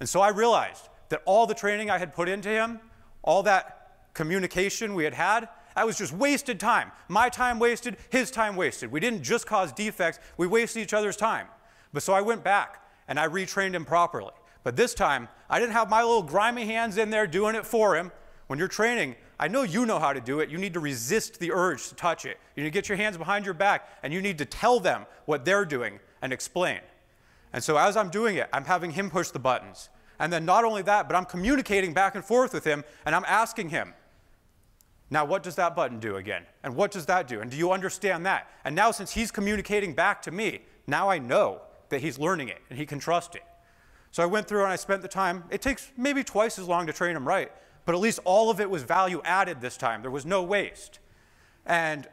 And 0.00 0.08
so 0.08 0.20
I 0.20 0.30
realized 0.30 0.88
that 1.10 1.22
all 1.24 1.46
the 1.46 1.54
training 1.54 1.90
I 1.90 1.98
had 1.98 2.14
put 2.14 2.28
into 2.28 2.48
him, 2.48 2.80
all 3.22 3.42
that 3.44 4.10
communication 4.14 4.94
we 4.94 5.04
had 5.04 5.14
had, 5.14 5.48
that 5.76 5.86
was 5.86 5.96
just 5.96 6.12
wasted 6.12 6.58
time. 6.58 6.90
My 7.08 7.28
time 7.28 7.58
wasted, 7.58 7.96
his 8.10 8.30
time 8.30 8.56
wasted. 8.56 8.90
We 8.90 9.00
didn't 9.00 9.22
just 9.22 9.46
cause 9.46 9.72
defects, 9.72 10.18
we 10.36 10.46
wasted 10.46 10.82
each 10.82 10.92
other's 10.92 11.16
time. 11.16 11.46
But 11.92 12.02
so 12.02 12.12
I 12.12 12.20
went 12.20 12.42
back 12.42 12.84
and 13.08 13.18
I 13.18 13.28
retrained 13.28 13.74
him 13.74 13.84
properly. 13.84 14.32
But 14.62 14.76
this 14.76 14.92
time, 14.92 15.28
I 15.48 15.58
didn't 15.58 15.72
have 15.72 15.88
my 15.88 16.02
little 16.02 16.22
grimy 16.22 16.66
hands 16.66 16.98
in 16.98 17.10
there 17.10 17.26
doing 17.26 17.54
it 17.54 17.64
for 17.64 17.96
him. 17.96 18.12
When 18.48 18.58
you're 18.58 18.68
training, 18.68 19.16
I 19.40 19.48
know 19.48 19.62
you 19.62 19.86
know 19.86 19.98
how 19.98 20.12
to 20.12 20.20
do 20.20 20.40
it. 20.40 20.50
You 20.50 20.58
need 20.58 20.74
to 20.74 20.80
resist 20.80 21.40
the 21.40 21.50
urge 21.50 21.88
to 21.88 21.94
touch 21.94 22.26
it. 22.26 22.38
You 22.54 22.62
need 22.62 22.68
to 22.68 22.74
get 22.74 22.90
your 22.90 22.96
hands 22.96 23.16
behind 23.16 23.46
your 23.46 23.54
back 23.54 23.88
and 24.02 24.12
you 24.12 24.20
need 24.20 24.36
to 24.38 24.44
tell 24.44 24.78
them 24.78 25.06
what 25.24 25.46
they're 25.46 25.64
doing 25.64 25.98
and 26.20 26.30
explain. 26.30 26.80
And 27.54 27.64
so 27.64 27.78
as 27.78 27.96
I'm 27.96 28.10
doing 28.10 28.36
it, 28.36 28.50
I'm 28.52 28.66
having 28.66 28.90
him 28.90 29.10
push 29.10 29.30
the 29.30 29.38
buttons. 29.38 29.88
And 30.18 30.30
then 30.30 30.44
not 30.44 30.64
only 30.64 30.82
that, 30.82 31.08
but 31.08 31.16
I'm 31.16 31.24
communicating 31.24 31.94
back 31.94 32.14
and 32.14 32.22
forth 32.22 32.52
with 32.52 32.64
him 32.64 32.84
and 33.06 33.14
I'm 33.14 33.24
asking 33.26 33.70
him, 33.70 33.94
now, 35.12 35.24
what 35.24 35.42
does 35.42 35.56
that 35.56 35.74
button 35.74 35.98
do 35.98 36.16
again? 36.16 36.44
And 36.62 36.76
what 36.76 36.92
does 36.92 37.06
that 37.06 37.26
do? 37.26 37.40
And 37.40 37.50
do 37.50 37.56
you 37.56 37.72
understand 37.72 38.24
that? 38.26 38.48
And 38.64 38.76
now, 38.76 38.92
since 38.92 39.10
he's 39.10 39.32
communicating 39.32 39.92
back 39.92 40.22
to 40.22 40.30
me, 40.30 40.60
now 40.86 41.08
I 41.08 41.18
know 41.18 41.62
that 41.88 42.00
he's 42.00 42.16
learning 42.16 42.48
it 42.48 42.58
and 42.70 42.78
he 42.78 42.86
can 42.86 43.00
trust 43.00 43.34
it. 43.34 43.42
So 44.12 44.22
I 44.22 44.26
went 44.26 44.46
through 44.46 44.62
and 44.62 44.72
I 44.72 44.76
spent 44.76 45.02
the 45.02 45.08
time. 45.08 45.44
It 45.50 45.62
takes 45.62 45.90
maybe 45.96 46.22
twice 46.22 46.60
as 46.60 46.68
long 46.68 46.86
to 46.86 46.92
train 46.92 47.16
him 47.16 47.26
right, 47.26 47.50
but 47.90 47.96
at 47.96 48.02
least 48.02 48.20
all 48.24 48.50
of 48.50 48.60
it 48.60 48.70
was 48.70 48.84
value 48.84 49.20
added 49.24 49.60
this 49.60 49.76
time. 49.76 50.00
There 50.00 50.12
was 50.12 50.24
no 50.24 50.44
waste. 50.44 51.00
And 51.66 52.06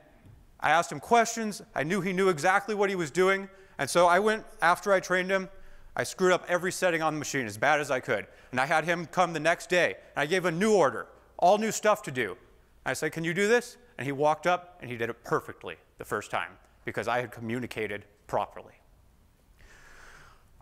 I 0.60 0.72
asked 0.72 0.92
him 0.92 1.00
questions. 1.00 1.62
I 1.76 1.84
knew 1.84 2.02
he 2.02 2.14
knew 2.14 2.30
exactly 2.30 2.74
what 2.74 2.90
he 2.90 2.96
was 2.96 3.12
doing. 3.12 3.48
And 3.78 3.88
so 3.88 4.08
I 4.08 4.18
went, 4.18 4.44
after 4.60 4.92
I 4.92 5.00
trained 5.00 5.30
him, 5.30 5.50
I 5.96 6.02
screwed 6.02 6.32
up 6.32 6.44
every 6.48 6.72
setting 6.72 7.04
on 7.04 7.14
the 7.14 7.20
machine 7.20 7.46
as 7.46 7.60
bad 7.60 7.80
as 7.80 7.92
I 7.92 8.00
could. 8.00 8.26
And 8.50 8.60
I 8.60 8.66
had 8.66 8.86
him 8.86 9.06
come 9.06 9.34
the 9.34 9.40
next 9.40 9.70
day, 9.70 9.98
and 10.16 10.24
I 10.24 10.26
gave 10.26 10.46
a 10.46 10.52
new 10.52 10.74
order, 10.74 11.06
all 11.38 11.60
new 11.60 11.72
stuff 11.72 12.02
to 12.02 12.12
do. 12.12 12.38
I 12.84 12.94
said, 12.94 13.12
Can 13.12 13.24
you 13.24 13.36
do 13.36 13.48
this? 13.48 13.78
And 14.00 14.06
he 14.08 14.12
walked 14.12 14.48
up 14.48 14.80
and 14.82 14.90
he 14.90 14.98
did 14.98 15.12
it 15.12 15.24
perfectly 15.24 15.76
the 16.00 16.06
first 16.06 16.32
time 16.32 16.54
because 16.86 17.08
I 17.08 17.22
had 17.22 17.32
communicated 17.32 18.04
properly. 18.26 18.74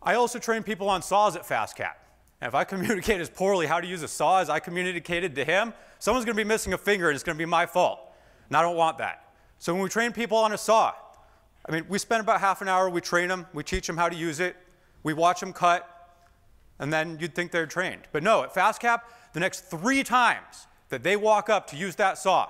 I 0.03 0.15
also 0.15 0.39
train 0.39 0.61
people 0.61 0.89
on 0.89 1.01
saws 1.01 1.37
at 1.37 1.43
FastCap. 1.43 1.93
And 2.45 2.51
if 2.51 2.53
I 2.53 2.63
communicate 2.63 3.19
as 3.19 3.27
poorly 3.27 3.65
how 3.65 3.81
to 3.81 3.87
use 3.87 4.03
a 4.03 4.07
saw 4.07 4.39
as 4.39 4.51
I 4.51 4.59
communicated 4.59 5.33
to 5.33 5.43
him, 5.43 5.73
someone's 5.97 6.25
going 6.25 6.37
to 6.37 6.43
be 6.43 6.47
missing 6.47 6.73
a 6.73 6.77
finger 6.77 7.09
and 7.09 7.15
it's 7.15 7.23
going 7.23 7.35
to 7.35 7.41
be 7.41 7.49
my 7.49 7.65
fault. 7.65 7.99
And 8.49 8.55
I 8.55 8.61
don't 8.61 8.75
want 8.75 8.99
that. 8.99 9.33
So 9.57 9.73
when 9.73 9.81
we 9.81 9.89
train 9.89 10.11
people 10.11 10.37
on 10.37 10.51
a 10.51 10.57
saw, 10.59 10.93
I 11.67 11.71
mean, 11.71 11.85
we 11.89 11.97
spend 11.97 12.21
about 12.21 12.41
half 12.41 12.61
an 12.61 12.69
hour, 12.69 12.87
we 12.87 13.01
train 13.01 13.29
them, 13.29 13.47
we 13.51 13.63
teach 13.63 13.87
them 13.87 13.97
how 13.97 14.09
to 14.09 14.15
use 14.15 14.39
it, 14.39 14.55
we 15.01 15.11
watch 15.11 15.39
them 15.39 15.53
cut, 15.53 15.89
and 16.77 16.93
then 16.93 17.17
you'd 17.19 17.33
think 17.33 17.49
they're 17.49 17.65
trained. 17.65 18.03
But 18.11 18.21
no, 18.21 18.43
at 18.43 18.53
FastCap, 18.53 19.01
the 19.33 19.39
next 19.39 19.61
three 19.61 20.03
times 20.03 20.67
that 20.89 21.01
they 21.01 21.15
walk 21.15 21.49
up 21.49 21.65
to 21.71 21.75
use 21.75 21.95
that 21.95 22.19
saw. 22.19 22.47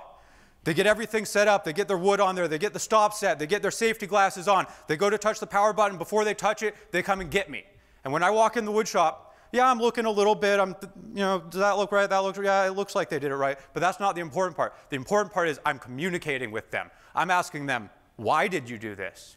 They 0.64 0.74
get 0.74 0.86
everything 0.86 1.24
set 1.24 1.48
up, 1.48 1.64
they 1.64 1.72
get 1.72 1.88
their 1.88 1.96
wood 1.96 2.20
on 2.20 2.34
there, 2.34 2.48
they 2.48 2.58
get 2.58 2.74
the 2.74 2.78
stop 2.78 3.14
set, 3.14 3.38
they 3.38 3.46
get 3.46 3.62
their 3.62 3.70
safety 3.70 4.06
glasses 4.06 4.46
on, 4.46 4.66
they 4.88 4.98
go 4.98 5.08
to 5.08 5.16
touch 5.16 5.40
the 5.40 5.46
power 5.46 5.72
button. 5.72 5.96
Before 5.96 6.22
they 6.22 6.34
touch 6.34 6.62
it, 6.62 6.74
they 6.90 7.02
come 7.02 7.22
and 7.22 7.30
get 7.30 7.48
me. 7.48 7.64
And 8.04 8.12
when 8.12 8.22
I 8.22 8.28
walk 8.28 8.58
in 8.58 8.66
the 8.66 8.72
wood 8.72 8.86
shop, 8.86 9.25
yeah, 9.56 9.70
I'm 9.70 9.80
looking 9.80 10.04
a 10.04 10.10
little 10.10 10.34
bit. 10.34 10.60
I'm, 10.60 10.76
you 11.12 11.20
know, 11.20 11.42
does 11.50 11.60
that 11.60 11.76
look 11.76 11.90
right? 11.90 12.08
That 12.08 12.18
looks, 12.18 12.38
yeah, 12.42 12.66
it 12.66 12.76
looks 12.76 12.94
like 12.94 13.08
they 13.08 13.18
did 13.18 13.32
it 13.32 13.36
right. 13.36 13.58
But 13.72 13.80
that's 13.80 13.98
not 13.98 14.14
the 14.14 14.20
important 14.20 14.56
part. 14.56 14.74
The 14.90 14.96
important 14.96 15.34
part 15.34 15.48
is 15.48 15.58
I'm 15.66 15.78
communicating 15.78 16.50
with 16.50 16.70
them. 16.70 16.90
I'm 17.14 17.30
asking 17.30 17.66
them, 17.66 17.90
why 18.16 18.48
did 18.48 18.68
you 18.70 18.78
do 18.78 18.94
this? 18.94 19.36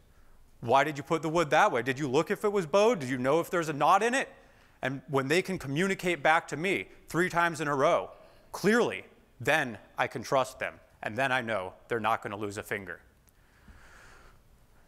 Why 0.62 0.84
did 0.84 0.98
you 0.98 1.04
put 1.04 1.22
the 1.22 1.30
wood 1.30 1.50
that 1.52 1.72
way? 1.72 1.82
Did 1.82 1.98
you 1.98 2.08
look 2.08 2.32
if 2.32 2.44
it 2.44 2.52
was 2.52 2.66
bowed? 2.66 3.00
Did 3.00 3.10
you 3.10 3.18
know 3.18 3.40
if 3.40 3.50
there's 3.50 3.70
a 3.70 3.74
knot 3.74 4.04
in 4.04 4.14
it? 4.14 4.30
And 4.82 5.02
when 5.10 5.28
they 5.28 5.42
can 5.42 5.58
communicate 5.58 6.22
back 6.22 6.48
to 6.50 6.58
me 6.58 6.88
three 7.08 7.30
times 7.30 7.62
in 7.62 7.68
a 7.68 7.76
row, 7.76 8.12
clearly, 8.52 9.06
then 9.40 9.78
I 9.98 10.08
can 10.08 10.22
trust 10.22 10.60
them. 10.60 10.76
And 11.02 11.18
then 11.18 11.32
I 11.32 11.42
know 11.42 11.74
they're 11.88 12.00
not 12.00 12.22
going 12.22 12.32
to 12.32 12.38
lose 12.38 12.58
a 12.58 12.64
finger. 12.64 13.00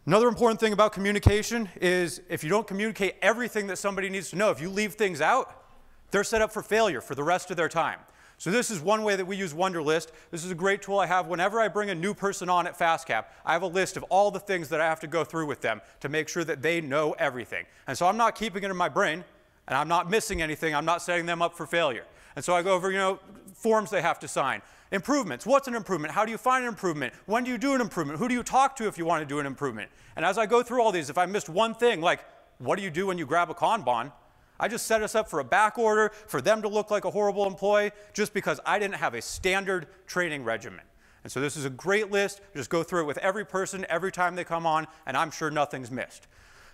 Another 0.08 0.28
important 0.28 0.60
thing 0.60 0.74
about 0.74 0.94
communication 0.94 1.70
is 1.80 2.22
if 2.28 2.44
you 2.44 2.50
don't 2.50 2.66
communicate 2.66 3.16
everything 3.22 3.68
that 3.68 3.78
somebody 3.78 4.10
needs 4.10 4.32
to 4.32 4.36
know, 4.36 4.50
if 4.50 4.60
you 4.60 4.68
leave 4.68 4.96
things 4.96 5.22
out, 5.22 5.64
they're 6.10 6.24
set 6.24 6.42
up 6.42 6.52
for 6.52 6.64
failure 6.64 7.02
for 7.02 7.14
the 7.14 7.24
rest 7.24 7.52
of 7.52 7.58
their 7.58 7.70
time. 7.70 8.00
So 8.40 8.50
this 8.50 8.72
is 8.72 8.82
one 8.82 9.04
way 9.04 9.16
that 9.16 9.28
we 9.28 9.38
use 9.38 9.54
Wunderlist. 9.54 10.08
This 10.32 10.44
is 10.44 10.50
a 10.50 10.56
great 10.56 10.82
tool 10.82 10.98
I 10.98 11.06
have 11.06 11.28
whenever 11.28 11.60
I 11.60 11.68
bring 11.68 11.92
a 11.92 11.96
new 11.96 12.16
person 12.16 12.50
on 12.50 12.66
at 12.66 12.80
FastCap. 12.80 13.26
I 13.46 13.54
have 13.54 13.62
a 13.62 13.68
list 13.68 13.96
of 13.96 14.02
all 14.10 14.32
the 14.32 14.40
things 14.40 14.70
that 14.70 14.82
I 14.82 14.86
have 14.86 15.00
to 15.02 15.08
go 15.08 15.24
through 15.24 15.46
with 15.46 15.62
them 15.62 15.82
to 16.00 16.10
make 16.10 16.28
sure 16.28 16.44
that 16.46 16.64
they 16.64 16.82
know 16.82 17.12
everything. 17.20 17.68
And 17.86 17.96
so 17.96 18.08
I'm 18.08 18.18
not 18.18 18.34
keeping 18.34 18.64
it 18.64 18.72
in 18.72 18.78
my 18.78 18.90
brain, 18.90 19.24
and 19.68 19.78
I'm 19.78 19.88
not 19.88 20.10
missing 20.10 20.42
anything. 20.42 20.74
I'm 20.74 20.86
not 20.86 21.04
setting 21.04 21.28
them 21.28 21.44
up 21.44 21.56
for 21.56 21.68
failure. 21.68 22.06
And 22.36 22.44
so 22.44 22.56
I 22.56 22.64
go 22.64 22.74
over, 22.74 22.92
you 22.92 22.98
know, 22.98 23.20
forms 23.54 23.92
they 23.92 24.02
have 24.02 24.18
to 24.22 24.28
sign. 24.28 24.64
Improvements. 24.92 25.46
What's 25.46 25.70
an 25.70 25.76
improvement? 25.76 26.14
How 26.14 26.26
do 26.26 26.32
you 26.32 26.38
find 26.38 26.64
an 26.64 26.70
improvement? 26.70 27.14
When 27.26 27.46
do 27.46 27.52
you 27.52 27.58
do 27.58 27.74
an 27.74 27.82
improvement? 27.82 28.20
Who 28.20 28.28
do 28.28 28.34
you 28.34 28.44
talk 28.44 28.76
to 28.76 28.88
if 28.88 28.98
you 28.98 29.06
want 29.06 29.22
to 29.22 29.26
do 29.26 29.40
an 29.40 29.46
improvement? 29.46 29.90
And 30.18 30.26
as 30.26 30.38
I 30.38 30.46
go 30.46 30.62
through 30.62 30.82
all 30.82 30.92
these, 30.92 31.10
if 31.10 31.18
I 31.18 31.26
missed 31.26 31.48
one 31.48 31.74
thing, 31.74 32.02
like 32.02 32.26
what 32.58 32.78
do 32.78 32.84
you 32.84 32.92
do 32.92 33.08
when 33.08 33.18
you 33.18 33.26
grab 33.26 33.50
a 33.50 33.54
Kanban? 33.54 34.12
I 34.60 34.68
just 34.68 34.86
set 34.86 35.02
us 35.02 35.16
up 35.16 35.30
for 35.30 35.40
a 35.40 35.44
back 35.44 35.80
order, 35.80 36.12
for 36.28 36.42
them 36.42 36.62
to 36.62 36.68
look 36.68 36.92
like 36.92 37.06
a 37.06 37.10
horrible 37.10 37.48
employee, 37.48 37.92
just 38.14 38.34
because 38.34 38.60
I 38.66 38.78
didn't 38.78 38.96
have 38.96 39.16
a 39.16 39.22
standard 39.22 39.88
training 40.06 40.44
regimen. 40.44 40.82
And 41.24 41.32
so 41.32 41.40
this 41.40 41.56
is 41.56 41.66
a 41.66 41.70
great 41.70 42.12
list. 42.12 42.42
Just 42.56 42.70
go 42.70 42.84
through 42.84 43.02
it 43.02 43.06
with 43.06 43.18
every 43.20 43.46
person 43.46 43.86
every 43.90 44.12
time 44.12 44.36
they 44.36 44.44
come 44.44 44.68
on, 44.68 44.88
and 45.08 45.18
I'm 45.18 45.32
sure 45.32 45.50
nothing's 45.50 45.90
missed. 45.90 46.28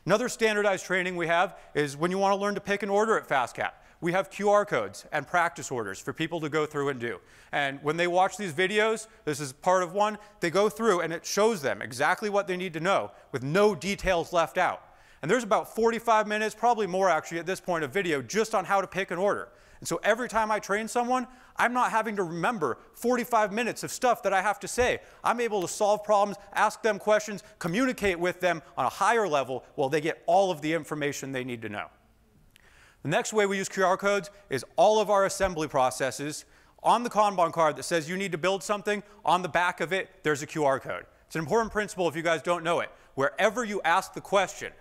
Another 0.08 0.30
standardized 0.30 0.86
training 0.86 1.18
we 1.18 1.28
have 1.28 1.58
is 1.76 1.98
when 1.98 2.12
you 2.12 2.18
want 2.18 2.32
to 2.32 2.38
learn 2.38 2.56
to 2.56 2.62
pick 2.62 2.82
an 2.82 2.88
order 2.88 3.18
at 3.18 3.28
FastCap. 3.28 3.72
We 4.00 4.14
have 4.14 4.30
QR 4.30 4.66
codes 4.66 5.06
and 5.12 5.28
practice 5.28 5.70
orders 5.70 6.00
for 6.00 6.14
people 6.14 6.40
to 6.40 6.48
go 6.48 6.66
through 6.66 6.88
and 6.88 6.98
do. 6.98 7.20
And 7.52 7.78
when 7.84 7.98
they 7.98 8.08
watch 8.08 8.38
these 8.38 8.54
videos, 8.54 9.08
this 9.26 9.42
is 9.42 9.52
part 9.52 9.84
of 9.84 9.92
one, 9.92 10.18
they 10.40 10.50
go 10.50 10.70
through 10.70 11.02
and 11.02 11.12
it 11.12 11.26
shows 11.26 11.62
them 11.62 11.82
exactly 11.82 12.30
what 12.30 12.48
they 12.48 12.56
need 12.56 12.72
to 12.76 12.80
know 12.80 13.12
with 13.34 13.44
no 13.44 13.76
details 13.76 14.32
left 14.32 14.58
out. 14.58 14.82
And 15.22 15.30
there's 15.30 15.44
about 15.44 15.76
45 15.76 16.26
minutes, 16.26 16.56
probably 16.56 16.88
more 16.88 17.10
actually 17.10 17.40
at 17.40 17.46
this 17.46 17.60
point, 17.60 17.84
of 17.84 17.92
video 17.92 18.22
just 18.22 18.56
on 18.56 18.64
how 18.64 18.80
to 18.80 18.88
pick 18.88 19.12
an 19.12 19.18
order. 19.18 19.50
And 19.82 19.88
so 19.90 20.00
every 20.04 20.30
time 20.30 20.52
I 20.52 20.60
train 20.60 20.88
someone, 20.88 21.28
I'm 21.58 21.74
not 21.74 21.92
having 21.92 22.16
to 22.18 22.24
remember 22.24 22.78
45 22.94 23.52
minutes 23.52 23.84
of 23.84 23.92
stuff 23.92 24.22
that 24.24 24.34
I 24.34 24.42
have 24.42 24.60
to 24.60 24.68
say. 24.68 25.00
I'm 25.24 25.40
able 25.40 25.62
to 25.62 25.68
solve 25.68 26.04
problems, 26.04 26.38
ask 26.54 26.82
them 26.82 27.00
questions, 27.00 27.44
communicate 27.60 28.20
with 28.20 28.40
them 28.40 28.62
on 28.78 28.86
a 28.86 28.90
higher 28.90 29.28
level 29.28 29.64
while 29.76 29.90
they 29.90 30.02
get 30.02 30.24
all 30.28 30.52
of 30.52 30.62
the 30.62 30.74
information 30.74 31.32
they 31.32 31.44
need 31.44 31.62
to 31.64 31.70
know. 31.70 31.88
The 33.04 33.10
next 33.10 33.34
way 33.34 33.46
we 33.46 33.58
use 33.58 33.70
QR 33.70 33.98
codes 33.98 34.30
is 34.50 34.66
all 34.76 35.00
of 35.00 35.10
our 35.10 35.26
assembly 35.26 35.68
processes. 35.68 36.46
On 36.84 37.04
the 37.04 37.10
Kanban 37.10 37.52
card 37.52 37.76
that 37.78 37.84
says 37.84 38.10
you 38.10 38.18
need 38.18 38.32
to 38.32 38.38
build 38.38 38.64
something, 38.64 39.02
on 39.26 39.42
the 39.42 39.50
back 39.50 39.82
of 39.82 39.92
it, 39.92 40.10
there's 40.24 40.44
a 40.44 40.48
QR 40.48 40.82
code. 40.82 41.06
It's 41.26 41.36
an 41.36 41.42
important 41.42 41.72
principle 41.72 42.08
if 42.08 42.16
you 42.16 42.22
guys 42.22 42.42
don't 42.42 42.64
know 42.64 42.82
it. 42.82 42.90
Wherever 43.16 43.64
you 43.64 43.82
ask 43.84 44.14
the 44.14 44.22
question, 44.22 44.72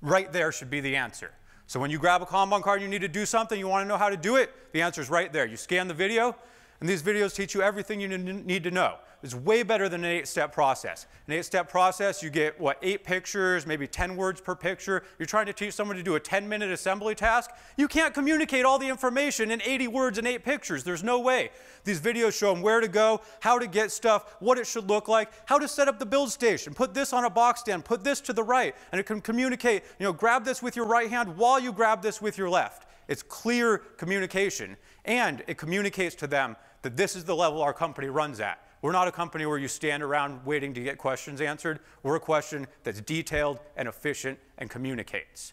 right 0.00 0.32
there 0.32 0.52
should 0.52 0.70
be 0.70 0.80
the 0.80 0.96
answer. 0.96 1.32
So 1.68 1.78
when 1.78 1.90
you 1.90 1.98
grab 1.98 2.22
a 2.22 2.24
Kanban 2.24 2.62
card 2.62 2.80
and 2.80 2.82
you 2.82 2.88
need 2.88 3.06
to 3.06 3.12
do 3.12 3.26
something, 3.26 3.58
you 3.58 3.68
want 3.68 3.84
to 3.84 3.88
know 3.88 3.98
how 3.98 4.08
to 4.08 4.16
do 4.16 4.36
it, 4.36 4.50
the 4.72 4.80
answer 4.80 5.02
is 5.02 5.10
right 5.10 5.30
there. 5.30 5.44
You 5.44 5.58
scan 5.58 5.86
the 5.86 5.92
video, 5.92 6.34
and 6.80 6.88
these 6.88 7.02
videos 7.02 7.34
teach 7.34 7.54
you 7.54 7.60
everything 7.60 8.00
you 8.00 8.08
need 8.08 8.64
to 8.64 8.70
know. 8.70 8.96
It's 9.20 9.34
way 9.34 9.64
better 9.64 9.88
than 9.88 10.04
an 10.04 10.10
eight-step 10.10 10.52
process. 10.52 11.06
An 11.26 11.34
eight-step 11.34 11.68
process, 11.68 12.22
you 12.22 12.30
get, 12.30 12.58
what, 12.60 12.78
eight 12.82 13.02
pictures, 13.02 13.66
maybe 13.66 13.88
10 13.88 14.14
words 14.14 14.40
per 14.40 14.54
picture. 14.54 15.02
You're 15.18 15.26
trying 15.26 15.46
to 15.46 15.52
teach 15.52 15.74
someone 15.74 15.96
to 15.96 16.04
do 16.04 16.14
a 16.14 16.20
10-minute 16.20 16.70
assembly 16.70 17.16
task. 17.16 17.50
You 17.76 17.88
can't 17.88 18.14
communicate 18.14 18.64
all 18.64 18.78
the 18.78 18.88
information 18.88 19.50
in 19.50 19.60
80 19.60 19.88
words 19.88 20.18
and 20.18 20.26
eight 20.26 20.44
pictures. 20.44 20.84
There's 20.84 21.02
no 21.02 21.18
way. 21.18 21.50
These 21.82 22.00
videos 22.00 22.38
show 22.38 22.54
them 22.54 22.62
where 22.62 22.80
to 22.80 22.86
go, 22.86 23.20
how 23.40 23.58
to 23.58 23.66
get 23.66 23.90
stuff, 23.90 24.36
what 24.38 24.56
it 24.56 24.68
should 24.68 24.88
look 24.88 25.08
like, 25.08 25.32
how 25.46 25.58
to 25.58 25.66
set 25.66 25.88
up 25.88 25.98
the 25.98 26.06
build 26.06 26.30
station. 26.30 26.72
Put 26.72 26.94
this 26.94 27.12
on 27.12 27.24
a 27.24 27.30
box 27.30 27.60
stand, 27.60 27.84
put 27.84 28.04
this 28.04 28.20
to 28.20 28.32
the 28.32 28.44
right, 28.44 28.76
and 28.92 29.00
it 29.00 29.04
can 29.04 29.20
communicate. 29.20 29.82
You 29.98 30.04
know, 30.04 30.12
grab 30.12 30.44
this 30.44 30.62
with 30.62 30.76
your 30.76 30.86
right 30.86 31.10
hand 31.10 31.36
while 31.36 31.58
you 31.58 31.72
grab 31.72 32.02
this 32.02 32.22
with 32.22 32.38
your 32.38 32.48
left. 32.48 32.86
It's 33.08 33.24
clear 33.24 33.78
communication, 33.78 34.76
and 35.04 35.42
it 35.48 35.58
communicates 35.58 36.14
to 36.16 36.28
them 36.28 36.54
that 36.82 36.96
this 36.96 37.16
is 37.16 37.24
the 37.24 37.34
level 37.34 37.62
our 37.62 37.72
company 37.72 38.08
runs 38.08 38.38
at. 38.38 38.60
We're 38.80 38.92
not 38.92 39.08
a 39.08 39.12
company 39.12 39.44
where 39.44 39.58
you 39.58 39.68
stand 39.68 40.02
around 40.02 40.46
waiting 40.46 40.72
to 40.74 40.80
get 40.80 40.98
questions 40.98 41.40
answered. 41.40 41.80
We're 42.02 42.16
a 42.16 42.20
question 42.20 42.66
that's 42.84 43.00
detailed 43.00 43.58
and 43.76 43.88
efficient 43.88 44.38
and 44.56 44.70
communicates. 44.70 45.52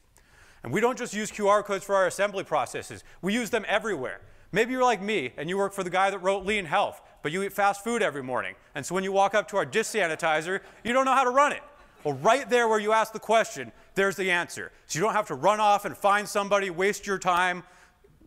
And 0.64 0.72
we 0.72 0.82
don't 0.82 0.98
just 0.98 1.14
use 1.14 1.32
QR 1.32 1.64
codes 1.64 1.84
for 1.84 1.96
our 1.96 2.08
assembly 2.08 2.44
processes. 2.44 3.04
We 3.22 3.34
use 3.34 3.50
them 3.50 3.66
everywhere. 3.68 4.22
Maybe 4.52 4.72
you're 4.72 4.84
like 4.84 5.02
me 5.02 5.34
and 5.38 5.50
you 5.50 5.58
work 5.58 5.74
for 5.74 5.84
the 5.84 5.90
guy 5.90 6.10
that 6.10 6.20
wrote 6.20 6.46
Lean 6.46 6.66
Health, 6.66 7.02
but 7.24 7.32
you 7.32 7.44
eat 7.44 7.54
fast 7.54 7.84
food 7.84 8.02
every 8.02 8.24
morning. 8.24 8.56
And 8.76 8.86
so 8.86 8.96
when 8.96 9.04
you 9.04 9.12
walk 9.12 9.34
up 9.34 9.48
to 9.50 9.58
our 9.58 9.66
dish 9.66 9.88
sanitizer, 9.88 10.62
you 10.84 10.94
don't 10.94 11.06
know 11.06 11.14
how 11.14 11.24
to 11.24 11.32
run 11.32 11.52
it. 11.52 11.62
Well, 12.04 12.14
right 12.16 12.48
there 12.48 12.68
where 12.68 12.80
you 12.80 12.92
ask 12.92 13.14
the 13.14 13.20
question, 13.20 13.72
there's 13.96 14.16
the 14.16 14.30
answer. 14.30 14.72
So 14.86 14.98
you 14.98 15.04
don't 15.04 15.14
have 15.14 15.28
to 15.28 15.36
run 15.36 15.60
off 15.60 15.86
and 15.86 15.98
find 15.98 16.30
somebody, 16.30 16.70
waste 16.70 17.08
your 17.08 17.18
time 17.18 17.64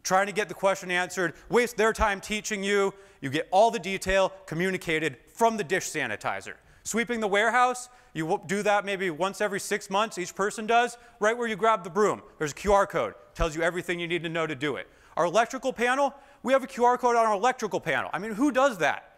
trying 0.08 0.26
to 0.26 0.32
get 0.32 0.48
the 0.48 0.54
question 0.54 0.90
answered, 0.90 1.34
waste 1.50 1.76
their 1.76 1.92
time 1.92 2.18
teaching 2.18 2.64
you. 2.64 2.94
You 3.20 3.28
get 3.28 3.46
all 3.50 3.70
the 3.70 3.78
detail 3.78 4.32
communicated 4.46 5.18
from 5.34 5.58
the 5.58 5.64
dish 5.64 5.84
sanitizer. 5.84 6.54
Sweeping 6.82 7.20
the 7.20 7.28
warehouse, 7.28 7.90
you 8.14 8.40
do 8.46 8.62
that 8.62 8.86
maybe 8.86 9.10
once 9.10 9.42
every 9.42 9.60
six 9.60 9.90
months, 9.90 10.16
each 10.16 10.34
person 10.34 10.66
does. 10.66 10.96
Right 11.20 11.36
where 11.36 11.46
you 11.46 11.56
grab 11.56 11.84
the 11.84 11.90
broom, 11.90 12.22
there's 12.38 12.52
a 12.52 12.54
QR 12.54 12.88
code, 12.88 13.12
tells 13.34 13.54
you 13.54 13.60
everything 13.60 14.00
you 14.00 14.08
need 14.08 14.22
to 14.22 14.30
know 14.30 14.46
to 14.46 14.54
do 14.54 14.76
it. 14.76 14.88
Our 15.18 15.26
electrical 15.26 15.74
panel, 15.74 16.14
we 16.42 16.54
have 16.54 16.64
a 16.64 16.66
QR 16.66 16.98
code 16.98 17.14
on 17.14 17.26
our 17.26 17.34
electrical 17.34 17.78
panel. 17.78 18.08
I 18.14 18.18
mean, 18.18 18.32
who 18.32 18.50
does 18.50 18.78
that? 18.78 19.17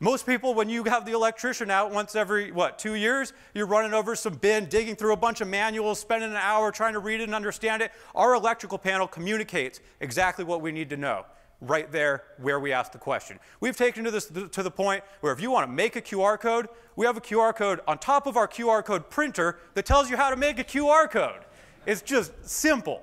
Most 0.00 0.26
people, 0.26 0.54
when 0.54 0.68
you 0.68 0.84
have 0.84 1.04
the 1.04 1.12
electrician 1.12 1.72
out 1.72 1.90
once 1.90 2.14
every, 2.14 2.52
what, 2.52 2.78
two 2.78 2.94
years, 2.94 3.32
you're 3.52 3.66
running 3.66 3.92
over 3.92 4.14
some 4.14 4.34
bin, 4.34 4.66
digging 4.66 4.94
through 4.94 5.12
a 5.12 5.16
bunch 5.16 5.40
of 5.40 5.48
manuals, 5.48 5.98
spending 5.98 6.30
an 6.30 6.36
hour 6.36 6.70
trying 6.70 6.92
to 6.92 7.00
read 7.00 7.20
it 7.20 7.24
and 7.24 7.34
understand 7.34 7.82
it. 7.82 7.90
Our 8.14 8.34
electrical 8.34 8.78
panel 8.78 9.08
communicates 9.08 9.80
exactly 10.00 10.44
what 10.44 10.60
we 10.60 10.70
need 10.70 10.88
to 10.90 10.96
know 10.96 11.26
right 11.60 11.90
there 11.90 12.22
where 12.40 12.60
we 12.60 12.72
ask 12.72 12.92
the 12.92 12.98
question. 12.98 13.40
We've 13.58 13.76
taken 13.76 14.04
to 14.04 14.12
this 14.12 14.26
to 14.26 14.62
the 14.62 14.70
point 14.70 15.02
where 15.20 15.32
if 15.32 15.40
you 15.40 15.50
want 15.50 15.66
to 15.66 15.72
make 15.72 15.96
a 15.96 16.00
QR 16.00 16.38
code, 16.38 16.68
we 16.94 17.04
have 17.04 17.16
a 17.16 17.20
QR 17.20 17.52
code 17.54 17.80
on 17.88 17.98
top 17.98 18.28
of 18.28 18.36
our 18.36 18.46
QR 18.46 18.84
code 18.84 19.10
printer 19.10 19.58
that 19.74 19.84
tells 19.84 20.08
you 20.08 20.16
how 20.16 20.30
to 20.30 20.36
make 20.36 20.60
a 20.60 20.64
QR 20.64 21.10
code. 21.10 21.40
It's 21.86 22.02
just 22.02 22.32
simple. 22.48 23.02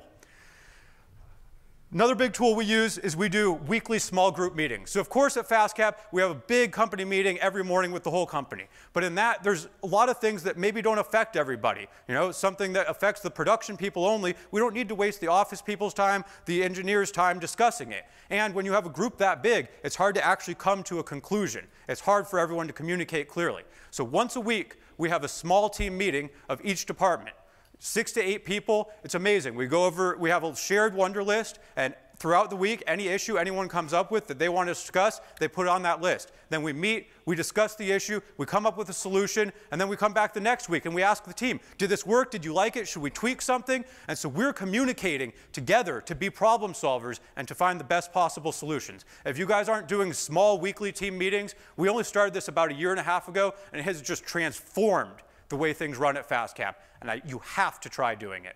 Another 1.95 2.13
big 2.13 2.33
tool 2.33 2.55
we 2.55 2.65
use 2.65 2.97
is 2.97 3.15
we 3.15 3.29
do 3.29 3.53
weekly 3.53 3.99
small 3.99 4.29
group 4.29 4.53
meetings. 4.53 4.91
So 4.91 4.99
of 4.99 5.07
course 5.07 5.37
at 5.37 5.47
FastCap, 5.47 5.95
we 6.11 6.21
have 6.21 6.29
a 6.29 6.35
big 6.35 6.73
company 6.73 7.05
meeting 7.05 7.39
every 7.39 7.63
morning 7.63 7.93
with 7.93 8.03
the 8.03 8.11
whole 8.11 8.25
company. 8.25 8.65
But 8.91 9.05
in 9.05 9.15
that, 9.15 9.43
there's 9.45 9.69
a 9.81 9.87
lot 9.87 10.09
of 10.09 10.17
things 10.17 10.43
that 10.43 10.57
maybe 10.57 10.81
don't 10.81 10.97
affect 10.97 11.37
everybody. 11.37 11.87
You 12.09 12.13
know, 12.13 12.33
something 12.33 12.73
that 12.73 12.89
affects 12.89 13.21
the 13.21 13.31
production 13.31 13.77
people 13.77 14.03
only. 14.03 14.35
We 14.51 14.59
don't 14.59 14.73
need 14.73 14.89
to 14.89 14.95
waste 14.95 15.21
the 15.21 15.29
office 15.29 15.61
people's 15.61 15.93
time, 15.93 16.25
the 16.47 16.65
engineers' 16.65 17.13
time 17.13 17.39
discussing 17.39 17.93
it. 17.93 18.03
And 18.29 18.53
when 18.53 18.65
you 18.65 18.73
have 18.73 18.85
a 18.85 18.89
group 18.89 19.17
that 19.19 19.41
big, 19.41 19.69
it's 19.81 19.95
hard 19.95 20.15
to 20.15 20.25
actually 20.25 20.55
come 20.55 20.83
to 20.83 20.99
a 20.99 21.03
conclusion. 21.03 21.65
It's 21.87 22.01
hard 22.01 22.27
for 22.27 22.39
everyone 22.39 22.67
to 22.67 22.73
communicate 22.73 23.29
clearly. 23.29 23.63
So 23.91 24.03
once 24.03 24.35
a 24.35 24.41
week, 24.41 24.79
we 24.97 25.07
have 25.07 25.23
a 25.23 25.29
small 25.29 25.69
team 25.69 25.97
meeting 25.97 26.29
of 26.49 26.59
each 26.61 26.87
department 26.87 27.37
six 27.79 28.11
to 28.13 28.21
eight 28.21 28.45
people. 28.45 28.91
It's 29.03 29.15
amazing. 29.15 29.55
We 29.55 29.67
go 29.67 29.85
over, 29.85 30.17
we 30.17 30.29
have 30.29 30.43
a 30.43 30.55
shared 30.55 30.93
Wunderlist, 30.93 31.55
and 31.75 31.93
throughout 32.17 32.49
the 32.49 32.55
week, 32.55 32.83
any 32.87 33.07
issue 33.07 33.37
anyone 33.37 33.67
comes 33.67 33.93
up 33.93 34.11
with 34.11 34.27
that 34.27 34.39
they 34.39 34.49
want 34.49 34.67
to 34.67 34.73
discuss, 34.73 35.21
they 35.39 35.47
put 35.47 35.67
on 35.67 35.81
that 35.83 36.01
list. 36.01 36.31
Then 36.49 36.61
we 36.61 36.73
meet, 36.73 37.07
we 37.25 37.35
discuss 37.35 37.75
the 37.75 37.91
issue, 37.91 38.21
we 38.37 38.45
come 38.45 38.65
up 38.65 38.77
with 38.77 38.89
a 38.89 38.93
solution, 38.93 39.51
and 39.71 39.81
then 39.81 39.87
we 39.87 39.97
come 39.97 40.13
back 40.13 40.33
the 40.33 40.39
next 40.39 40.69
week 40.69 40.85
and 40.85 40.95
we 40.95 41.03
ask 41.03 41.25
the 41.25 41.33
team, 41.33 41.59
did 41.77 41.89
this 41.89 42.05
work? 42.05 42.31
Did 42.31 42.45
you 42.45 42.53
like 42.53 42.77
it? 42.77 42.87
Should 42.87 43.01
we 43.01 43.09
tweak 43.09 43.41
something? 43.41 43.83
And 44.07 44.17
so 44.17 44.29
we're 44.29 44.53
communicating 44.53 45.33
together 45.51 46.01
to 46.01 46.15
be 46.15 46.29
problem 46.29 46.73
solvers 46.73 47.19
and 47.35 47.47
to 47.47 47.55
find 47.55 47.79
the 47.79 47.83
best 47.85 48.13
possible 48.13 48.51
solutions. 48.51 49.05
If 49.25 49.37
you 49.37 49.45
guys 49.45 49.67
aren't 49.67 49.87
doing 49.87 50.13
small 50.13 50.59
weekly 50.59 50.91
team 50.91 51.17
meetings, 51.17 51.55
we 51.77 51.89
only 51.89 52.03
started 52.03 52.33
this 52.33 52.47
about 52.47 52.71
a 52.71 52.75
year 52.75 52.91
and 52.91 52.99
a 52.99 53.03
half 53.03 53.27
ago, 53.27 53.53
and 53.71 53.79
it 53.79 53.83
has 53.83 54.01
just 54.01 54.23
transformed 54.25 55.21
the 55.49 55.55
way 55.55 55.73
things 55.73 55.97
run 55.97 56.17
at 56.17 56.27
FastCap, 56.27 56.75
and 57.05 57.11
I, 57.11 57.27
you 57.27 57.39
have 57.39 57.79
to 57.81 57.89
try 57.89 58.15
doing 58.15 58.45
it. 58.45 58.55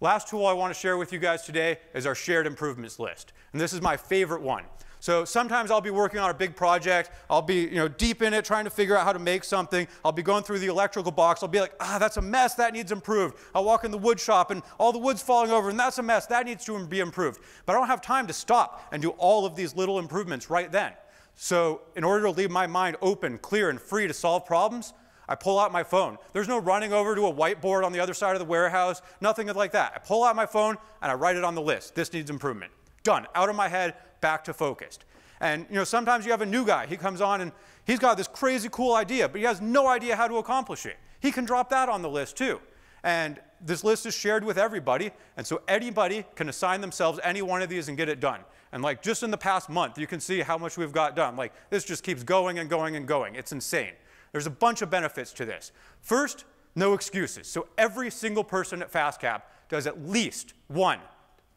Last 0.00 0.28
tool 0.28 0.46
I 0.46 0.52
want 0.52 0.74
to 0.74 0.78
share 0.78 0.96
with 0.96 1.12
you 1.12 1.18
guys 1.18 1.42
today 1.42 1.78
is 1.94 2.04
our 2.04 2.14
shared 2.14 2.46
improvements 2.46 2.98
list. 2.98 3.32
And 3.52 3.60
this 3.60 3.72
is 3.72 3.80
my 3.80 3.96
favorite 3.96 4.42
one. 4.42 4.64
So 4.98 5.24
sometimes 5.24 5.70
I'll 5.70 5.80
be 5.80 5.90
working 5.90 6.18
on 6.18 6.28
a 6.28 6.34
big 6.34 6.56
project. 6.56 7.10
I'll 7.30 7.40
be 7.40 7.60
you 7.60 7.76
know, 7.76 7.86
deep 7.86 8.20
in 8.20 8.34
it 8.34 8.44
trying 8.44 8.64
to 8.64 8.70
figure 8.70 8.96
out 8.96 9.04
how 9.04 9.12
to 9.12 9.20
make 9.20 9.44
something. 9.44 9.86
I'll 10.04 10.10
be 10.10 10.22
going 10.22 10.42
through 10.42 10.58
the 10.58 10.66
electrical 10.66 11.12
box. 11.12 11.42
I'll 11.42 11.48
be 11.48 11.60
like, 11.60 11.74
ah, 11.78 11.98
that's 12.00 12.16
a 12.16 12.22
mess. 12.22 12.54
That 12.54 12.72
needs 12.72 12.90
improved. 12.90 13.36
I'll 13.54 13.64
walk 13.64 13.84
in 13.84 13.92
the 13.92 13.98
wood 13.98 14.18
shop 14.18 14.50
and 14.50 14.62
all 14.78 14.92
the 14.92 14.98
wood's 14.98 15.22
falling 15.22 15.52
over 15.52 15.70
and 15.70 15.78
that's 15.78 15.98
a 15.98 16.02
mess. 16.02 16.26
That 16.26 16.46
needs 16.46 16.64
to 16.64 16.84
be 16.86 16.98
improved. 16.98 17.40
But 17.64 17.76
I 17.76 17.78
don't 17.78 17.88
have 17.88 18.02
time 18.02 18.26
to 18.26 18.32
stop 18.32 18.88
and 18.90 19.00
do 19.00 19.10
all 19.10 19.46
of 19.46 19.54
these 19.54 19.76
little 19.76 20.00
improvements 20.00 20.50
right 20.50 20.70
then. 20.72 20.92
So 21.36 21.82
in 21.94 22.02
order 22.02 22.24
to 22.24 22.30
leave 22.30 22.50
my 22.50 22.66
mind 22.66 22.96
open, 23.00 23.38
clear, 23.38 23.70
and 23.70 23.80
free 23.80 24.08
to 24.08 24.14
solve 24.14 24.44
problems, 24.44 24.92
I 25.28 25.34
pull 25.34 25.58
out 25.58 25.72
my 25.72 25.82
phone. 25.82 26.18
There's 26.32 26.48
no 26.48 26.58
running 26.58 26.92
over 26.92 27.14
to 27.14 27.26
a 27.26 27.32
whiteboard 27.32 27.84
on 27.84 27.92
the 27.92 28.00
other 28.00 28.14
side 28.14 28.34
of 28.34 28.38
the 28.38 28.44
warehouse, 28.44 29.02
nothing 29.20 29.48
like 29.48 29.72
that. 29.72 29.92
I 29.96 29.98
pull 29.98 30.24
out 30.24 30.36
my 30.36 30.46
phone 30.46 30.76
and 31.02 31.10
I 31.10 31.14
write 31.14 31.36
it 31.36 31.44
on 31.44 31.54
the 31.54 31.62
list. 31.62 31.94
This 31.94 32.12
needs 32.12 32.30
improvement. 32.30 32.72
Done. 33.02 33.26
Out 33.34 33.48
of 33.48 33.56
my 33.56 33.68
head, 33.68 33.94
back 34.20 34.44
to 34.44 34.54
focused. 34.54 35.04
And 35.40 35.66
you 35.68 35.76
know, 35.76 35.84
sometimes 35.84 36.24
you 36.24 36.30
have 36.30 36.42
a 36.42 36.46
new 36.46 36.64
guy. 36.64 36.86
He 36.86 36.96
comes 36.96 37.20
on 37.20 37.40
and 37.40 37.52
he's 37.84 37.98
got 37.98 38.16
this 38.16 38.28
crazy 38.28 38.68
cool 38.70 38.94
idea, 38.94 39.28
but 39.28 39.38
he 39.38 39.44
has 39.46 39.60
no 39.60 39.86
idea 39.86 40.16
how 40.16 40.28
to 40.28 40.36
accomplish 40.36 40.86
it. 40.86 40.96
He 41.20 41.32
can 41.32 41.44
drop 41.44 41.70
that 41.70 41.88
on 41.88 42.02
the 42.02 42.08
list 42.08 42.36
too. 42.36 42.60
And 43.02 43.40
this 43.60 43.84
list 43.84 44.06
is 44.06 44.14
shared 44.14 44.44
with 44.44 44.58
everybody, 44.58 45.12
and 45.36 45.46
so 45.46 45.62
anybody 45.68 46.24
can 46.34 46.48
assign 46.48 46.80
themselves 46.80 47.18
any 47.22 47.40
one 47.40 47.62
of 47.62 47.68
these 47.68 47.88
and 47.88 47.96
get 47.96 48.08
it 48.08 48.20
done. 48.20 48.40
And 48.72 48.82
like 48.82 49.02
just 49.02 49.22
in 49.22 49.30
the 49.30 49.38
past 49.38 49.70
month, 49.70 49.98
you 49.98 50.06
can 50.06 50.20
see 50.20 50.40
how 50.40 50.58
much 50.58 50.76
we've 50.76 50.92
got 50.92 51.16
done. 51.16 51.36
Like 51.36 51.52
this 51.70 51.84
just 51.84 52.02
keeps 52.02 52.22
going 52.22 52.58
and 52.58 52.68
going 52.68 52.96
and 52.96 53.06
going. 53.06 53.34
It's 53.34 53.52
insane. 53.52 53.92
There's 54.36 54.46
a 54.46 54.50
bunch 54.50 54.82
of 54.82 54.90
benefits 54.90 55.32
to 55.32 55.46
this. 55.46 55.72
First, 56.02 56.44
no 56.74 56.92
excuses. 56.92 57.46
So 57.48 57.68
every 57.78 58.10
single 58.10 58.44
person 58.44 58.82
at 58.82 58.92
FastCap 58.92 59.40
does 59.70 59.86
at 59.86 60.06
least 60.06 60.52
one 60.68 60.98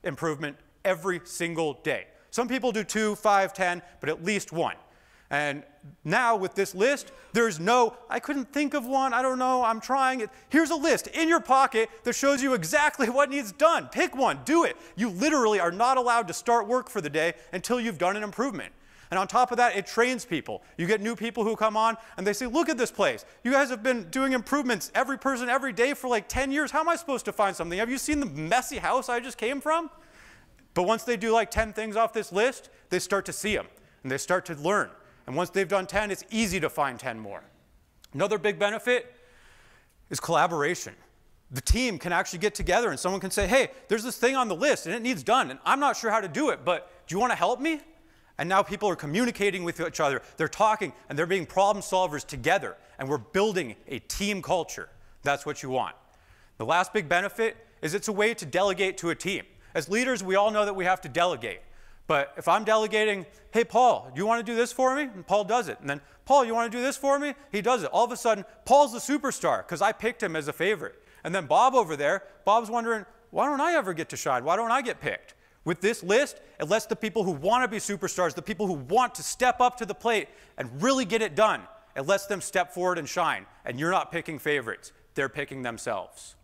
improvement 0.06 0.56
every 0.86 1.20
single 1.26 1.74
day. 1.74 2.08
Some 2.32 2.48
people 2.48 2.72
do 2.72 2.86
two, 2.86 3.16
five, 3.16 3.52
ten, 3.52 3.82
but 4.00 4.08
at 4.08 4.24
least 4.24 4.54
one. 4.54 4.78
And 5.30 5.64
now 6.06 6.38
with 6.38 6.56
this 6.56 6.74
list, 6.74 7.12
there's 7.34 7.60
no, 7.60 7.98
I 8.10 8.22
couldn't 8.22 8.54
think 8.54 8.74
of 8.74 8.86
one, 8.86 9.14
I 9.14 9.22
don't 9.22 9.40
know, 9.40 9.62
I'm 9.62 9.82
trying 9.82 10.22
it. 10.22 10.30
Here's 10.48 10.70
a 10.70 10.76
list 10.76 11.08
in 11.08 11.28
your 11.28 11.42
pocket 11.42 11.90
that 12.06 12.14
shows 12.14 12.42
you 12.42 12.54
exactly 12.54 13.10
what 13.10 13.30
needs 13.30 13.52
done. 13.52 13.90
Pick 13.92 14.16
one, 14.16 14.40
do 14.46 14.64
it. 14.64 14.78
You 14.96 15.10
literally 15.10 15.60
are 15.60 15.74
not 15.74 15.98
allowed 15.98 16.30
to 16.30 16.34
start 16.34 16.66
work 16.66 16.90
for 16.90 17.02
the 17.02 17.10
day 17.10 17.34
until 17.52 17.78
you've 17.82 17.98
done 17.98 18.16
an 18.16 18.24
improvement. 18.24 18.72
And 19.12 19.18
on 19.18 19.28
top 19.28 19.52
of 19.52 19.58
that, 19.58 19.76
it 19.76 19.88
trains 19.88 20.24
people. 20.24 20.62
You 20.78 20.86
get 20.86 21.02
new 21.02 21.16
people 21.16 21.44
who 21.44 21.56
come 21.56 21.76
on 21.76 21.98
and 22.18 22.28
they 22.28 22.34
say, 22.34 22.46
Look 22.46 22.70
at 22.70 22.78
this 22.78 22.92
place. 22.92 23.26
You 23.44 23.52
guys 23.52 23.70
have 23.70 23.82
been 23.82 24.10
doing 24.10 24.34
improvements 24.34 24.92
every 24.94 25.18
person 25.18 25.50
every 25.50 25.74
day 25.74 25.94
for 25.94 26.08
like 26.08 26.30
10 26.30 26.52
years. 26.52 26.70
How 26.70 26.82
am 26.82 26.90
I 26.90 26.96
supposed 26.96 27.26
to 27.26 27.34
find 27.34 27.56
something? 27.56 27.80
Have 27.80 27.90
you 27.90 27.98
seen 27.98 28.20
the 28.20 28.28
messy 28.28 28.78
house 28.78 29.10
I 29.10 29.20
just 29.20 29.38
came 29.38 29.62
from? 29.62 29.90
But 30.76 30.84
once 30.84 31.04
they 31.04 31.18
do 31.18 31.32
like 31.32 31.50
10 31.50 31.74
things 31.74 31.96
off 31.96 32.14
this 32.14 32.32
list, 32.32 32.70
they 32.90 33.00
start 33.00 33.26
to 33.26 33.34
see 33.34 33.56
them 33.56 33.68
and 34.04 34.12
they 34.12 34.18
start 34.18 34.46
to 34.46 34.56
learn. 34.56 34.90
And 35.26 35.36
once 35.36 35.50
they've 35.50 35.68
done 35.68 35.88
10, 35.88 36.12
it's 36.12 36.24
easy 36.30 36.60
to 36.60 36.70
find 36.70 37.00
10 37.00 37.20
more. 37.20 37.44
Another 38.14 38.38
big 38.38 38.60
benefit 38.60 39.16
is 40.10 40.20
collaboration. 40.20 40.94
The 41.52 41.62
team 41.62 41.98
can 41.98 42.14
actually 42.14 42.40
get 42.40 42.54
together 42.54 42.90
and 42.90 43.00
someone 43.00 43.22
can 43.22 43.32
say, 43.32 43.48
hey, 43.48 43.72
there's 43.88 44.04
this 44.04 44.18
thing 44.18 44.36
on 44.36 44.48
the 44.48 44.56
list 44.56 44.86
and 44.86 44.96
it 44.96 45.02
needs 45.02 45.24
done, 45.24 45.50
and 45.50 45.60
I'm 45.66 45.80
not 45.80 45.98
sure 45.98 46.12
how 46.12 46.22
to 46.22 46.28
do 46.28 46.50
it, 46.50 46.64
but 46.64 47.08
do 47.08 47.16
you 47.16 47.20
want 47.20 47.32
to 47.32 47.36
help 47.36 47.60
me? 47.60 47.82
And 48.40 48.48
now 48.48 48.64
people 48.64 48.90
are 48.90 48.96
communicating 48.96 49.66
with 49.66 49.82
each 49.82 50.00
other. 50.00 50.22
They're 50.38 50.48
talking 50.48 50.94
and 51.10 51.20
they're 51.20 51.28
being 51.28 51.46
problem 51.46 51.84
solvers 51.84 52.26
together. 52.26 52.78
And 52.98 53.10
we're 53.10 53.18
building 53.18 53.76
a 53.88 54.00
team 54.00 54.42
culture. 54.42 54.88
That's 55.24 55.46
what 55.46 55.62
you 55.62 55.70
want. 55.70 55.96
The 56.58 56.66
last 56.66 56.94
big 56.94 57.10
benefit 57.10 57.58
is 57.82 57.94
it's 57.94 58.08
a 58.08 58.14
way 58.14 58.34
to 58.34 58.46
delegate 58.46 58.98
to 59.00 59.10
a 59.10 59.16
team. 59.16 59.44
As 59.76 59.90
leaders, 59.90 60.24
we 60.24 60.36
all 60.36 60.52
know 60.52 60.64
that 60.64 60.74
we 60.74 60.86
have 60.86 61.02
to 61.02 61.10
delegate. 61.10 61.60
But 62.08 62.34
if 62.38 62.48
I'm 62.48 62.64
delegating, 62.64 63.26
hey, 63.52 63.66
Paul, 63.66 64.10
you 64.16 64.26
want 64.26 64.44
to 64.44 64.50
do 64.50 64.56
this 64.56 64.72
for 64.72 64.96
me? 64.96 65.04
And 65.04 65.28
Paul 65.28 65.44
does 65.44 65.68
it. 65.68 65.78
And 65.82 65.90
then, 65.90 66.00
Paul, 66.24 66.46
you 66.46 66.56
want 66.56 66.72
to 66.72 66.78
do 66.78 66.82
this 66.82 66.96
for 66.96 67.20
me? 67.20 67.34
He 67.52 67.62
does 67.62 67.84
it. 67.84 67.90
All 67.92 68.06
of 68.06 68.12
a 68.14 68.18
sudden, 68.18 68.46
Paul's 68.64 68.94
the 68.94 69.00
superstar 69.00 69.60
because 69.60 69.82
I 69.82 69.92
picked 69.92 70.24
him 70.24 70.38
as 70.38 70.48
a 70.48 70.54
favorite. 70.54 70.96
And 71.26 71.36
then 71.36 71.46
Bob 71.46 71.76
over 71.76 71.98
there, 71.98 72.24
Bob's 72.46 72.70
wondering, 72.70 73.06
why 73.32 73.48
don't 73.48 73.60
I 73.60 73.74
ever 73.74 73.94
get 73.94 74.08
to 74.10 74.18
shine? 74.18 74.46
Why 74.46 74.56
don't 74.56 74.72
I 74.72 74.82
get 74.82 75.02
picked? 75.02 75.36
With 75.66 75.82
this 75.82 76.04
list, 76.04 76.40
it 76.60 76.70
lets 76.70 76.86
the 76.86 76.96
people 76.96 77.24
who 77.24 77.32
want 77.32 77.64
to 77.64 77.68
be 77.68 77.78
superstars, 77.78 78.34
the 78.34 78.42
people 78.42 78.66
who 78.68 78.74
want 78.74 79.16
to 79.16 79.24
step 79.24 79.60
up 79.60 79.78
to 79.78 79.86
the 79.86 79.94
plate 79.94 80.30
and 80.58 80.82
really 80.82 81.06
get 81.06 81.22
it 81.22 81.36
done, 81.36 81.62
it 81.96 82.06
lets 82.06 82.26
them 82.26 82.42
step 82.42 82.74
forward 82.74 82.98
and 82.98 83.08
shine. 83.08 83.46
And 83.66 83.80
you're 83.80 83.92
not 83.92 84.12
picking 84.12 84.40
favorites, 84.40 84.92
they're 85.16 85.30
picking 85.30 85.62
themselves. 85.62 86.36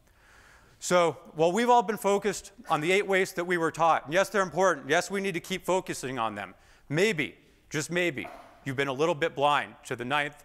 So, 0.80 1.18
while 1.34 1.52
we've 1.52 1.70
all 1.70 1.82
been 1.82 1.98
focused 1.98 2.52
on 2.70 2.82
the 2.82 2.92
eight 2.92 3.08
ways 3.08 3.34
that 3.34 3.46
we 3.46 3.58
were 3.58 3.72
taught, 3.72 4.06
yes, 4.12 4.30
they're 4.30 4.44
important. 4.44 4.90
Yes, 4.90 5.10
we 5.10 5.22
need 5.22 5.34
to 5.34 5.40
keep 5.40 5.66
focusing 5.66 6.20
on 6.20 6.36
them. 6.36 6.54
Maybe, 6.90 7.36
just 7.70 7.90
maybe, 7.90 8.28
you've 8.66 8.76
been 8.76 8.90
a 8.90 8.94
little 8.94 9.16
bit 9.16 9.36
blind 9.36 9.74
to 9.86 9.96
the 9.96 10.06
ninth, 10.06 10.44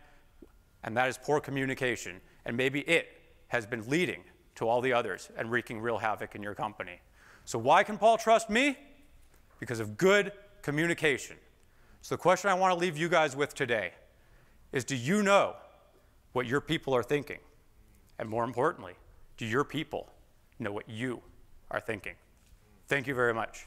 and 0.84 0.96
that 0.96 1.08
is 1.08 1.18
poor 1.18 1.40
communication. 1.40 2.20
And 2.46 2.56
maybe 2.56 2.80
it 2.82 3.08
has 3.48 3.66
been 3.66 3.86
leading 3.88 4.22
to 4.54 4.68
all 4.68 4.80
the 4.80 4.92
others 4.92 5.28
and 5.36 5.50
wreaking 5.50 5.80
real 5.80 5.98
havoc 5.98 6.34
in 6.34 6.42
your 6.42 6.54
company. 6.54 7.00
So, 7.44 7.58
why 7.58 7.82
can 7.82 7.98
Paul 7.98 8.18
trust 8.18 8.50
me? 8.50 8.76
Because 9.58 9.80
of 9.80 9.96
good 9.96 10.32
communication. 10.62 11.36
So, 12.02 12.14
the 12.14 12.20
question 12.20 12.50
I 12.50 12.54
want 12.54 12.72
to 12.72 12.78
leave 12.78 12.96
you 12.96 13.08
guys 13.08 13.36
with 13.36 13.54
today 13.54 13.92
is 14.72 14.84
Do 14.84 14.96
you 14.96 15.22
know 15.22 15.56
what 16.32 16.46
your 16.46 16.60
people 16.60 16.94
are 16.94 17.02
thinking? 17.02 17.38
And 18.18 18.28
more 18.28 18.44
importantly, 18.44 18.94
do 19.36 19.46
your 19.46 19.64
people 19.64 20.10
know 20.58 20.72
what 20.72 20.88
you 20.88 21.22
are 21.70 21.80
thinking? 21.80 22.14
Thank 22.88 23.06
you 23.06 23.14
very 23.14 23.32
much. 23.32 23.66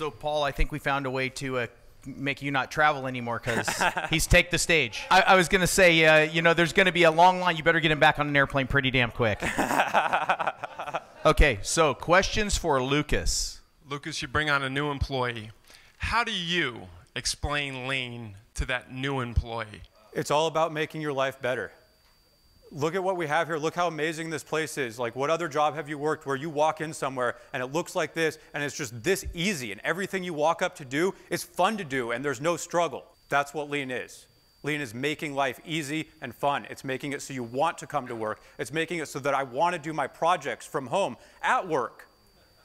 So, 0.00 0.10
Paul, 0.10 0.42
I 0.42 0.50
think 0.50 0.72
we 0.72 0.78
found 0.78 1.04
a 1.04 1.10
way 1.10 1.28
to 1.28 1.58
uh, 1.58 1.66
make 2.06 2.42
you 2.42 2.50
not 2.50 2.70
travel 2.70 3.06
anymore 3.06 3.40
because 3.44 3.68
he's 4.10 4.26
take 4.26 4.50
the 4.50 4.58
stage. 4.58 5.02
I, 5.10 5.22
I 5.22 5.34
was 5.36 5.48
going 5.48 5.60
to 5.60 5.66
say, 5.66 6.04
uh, 6.04 6.30
you 6.30 6.42
know, 6.42 6.54
there's 6.54 6.72
going 6.72 6.86
to 6.86 6.92
be 6.92 7.04
a 7.04 7.10
long 7.10 7.40
line. 7.40 7.56
You 7.56 7.62
better 7.62 7.80
get 7.80 7.90
him 7.90 8.00
back 8.00 8.18
on 8.18 8.28
an 8.28 8.36
airplane 8.36 8.66
pretty 8.66 8.90
damn 8.90 9.10
quick. 9.10 9.42
okay, 11.26 11.58
so 11.62 11.94
questions 11.94 12.56
for 12.56 12.82
Lukas. 12.82 13.60
Lukas, 13.88 14.22
you 14.22 14.28
bring 14.28 14.50
on 14.50 14.62
a 14.62 14.70
new 14.70 14.90
employee. 14.90 15.50
How 15.98 16.24
do 16.24 16.32
you 16.32 16.88
explain 17.16 17.86
lean 17.88 18.34
to 18.54 18.64
that 18.66 18.92
new 18.92 19.20
employee? 19.20 19.82
It's 20.12 20.30
all 20.30 20.46
about 20.46 20.72
making 20.72 21.00
your 21.00 21.12
life 21.12 21.40
better 21.40 21.72
look 22.72 22.94
at 22.94 23.02
what 23.02 23.16
we 23.16 23.26
have 23.26 23.48
here. 23.48 23.58
Look 23.58 23.74
how 23.74 23.88
amazing 23.88 24.30
this 24.30 24.42
place 24.42 24.78
is. 24.78 24.98
Like, 24.98 25.16
what 25.16 25.30
other 25.30 25.48
job 25.48 25.74
have 25.74 25.88
you 25.88 25.98
worked 25.98 26.26
where 26.26 26.36
you 26.36 26.50
walk 26.50 26.80
in 26.80 26.92
somewhere 26.92 27.36
and 27.52 27.62
it 27.62 27.72
looks 27.72 27.94
like 27.94 28.14
this 28.14 28.38
and 28.54 28.62
it's 28.62 28.76
just 28.76 29.02
this 29.02 29.24
easy 29.34 29.72
and 29.72 29.80
everything 29.84 30.24
you 30.24 30.34
walk 30.34 30.62
up 30.62 30.74
to 30.76 30.84
do 30.84 31.14
is 31.30 31.42
fun 31.42 31.76
to 31.76 31.84
do 31.84 32.12
and 32.12 32.24
there's 32.24 32.40
no 32.40 32.56
struggle? 32.56 33.04
That's 33.28 33.54
what 33.54 33.70
lean 33.70 33.90
is. 33.90 34.26
Lean 34.62 34.80
is 34.80 34.92
making 34.92 35.34
life 35.34 35.58
easy 35.64 36.08
and 36.20 36.34
fun. 36.34 36.66
It's 36.68 36.84
making 36.84 37.12
it 37.12 37.22
so 37.22 37.32
you 37.32 37.42
want 37.42 37.78
to 37.78 37.86
come 37.86 38.06
to 38.08 38.14
work. 38.14 38.40
It's 38.58 38.72
making 38.72 38.98
it 38.98 39.08
so 39.08 39.18
that 39.20 39.34
I 39.34 39.42
want 39.42 39.74
to 39.74 39.78
do 39.78 39.92
my 39.92 40.06
projects 40.06 40.66
from 40.66 40.86
home 40.86 41.16
at 41.42 41.66
work 41.66 42.06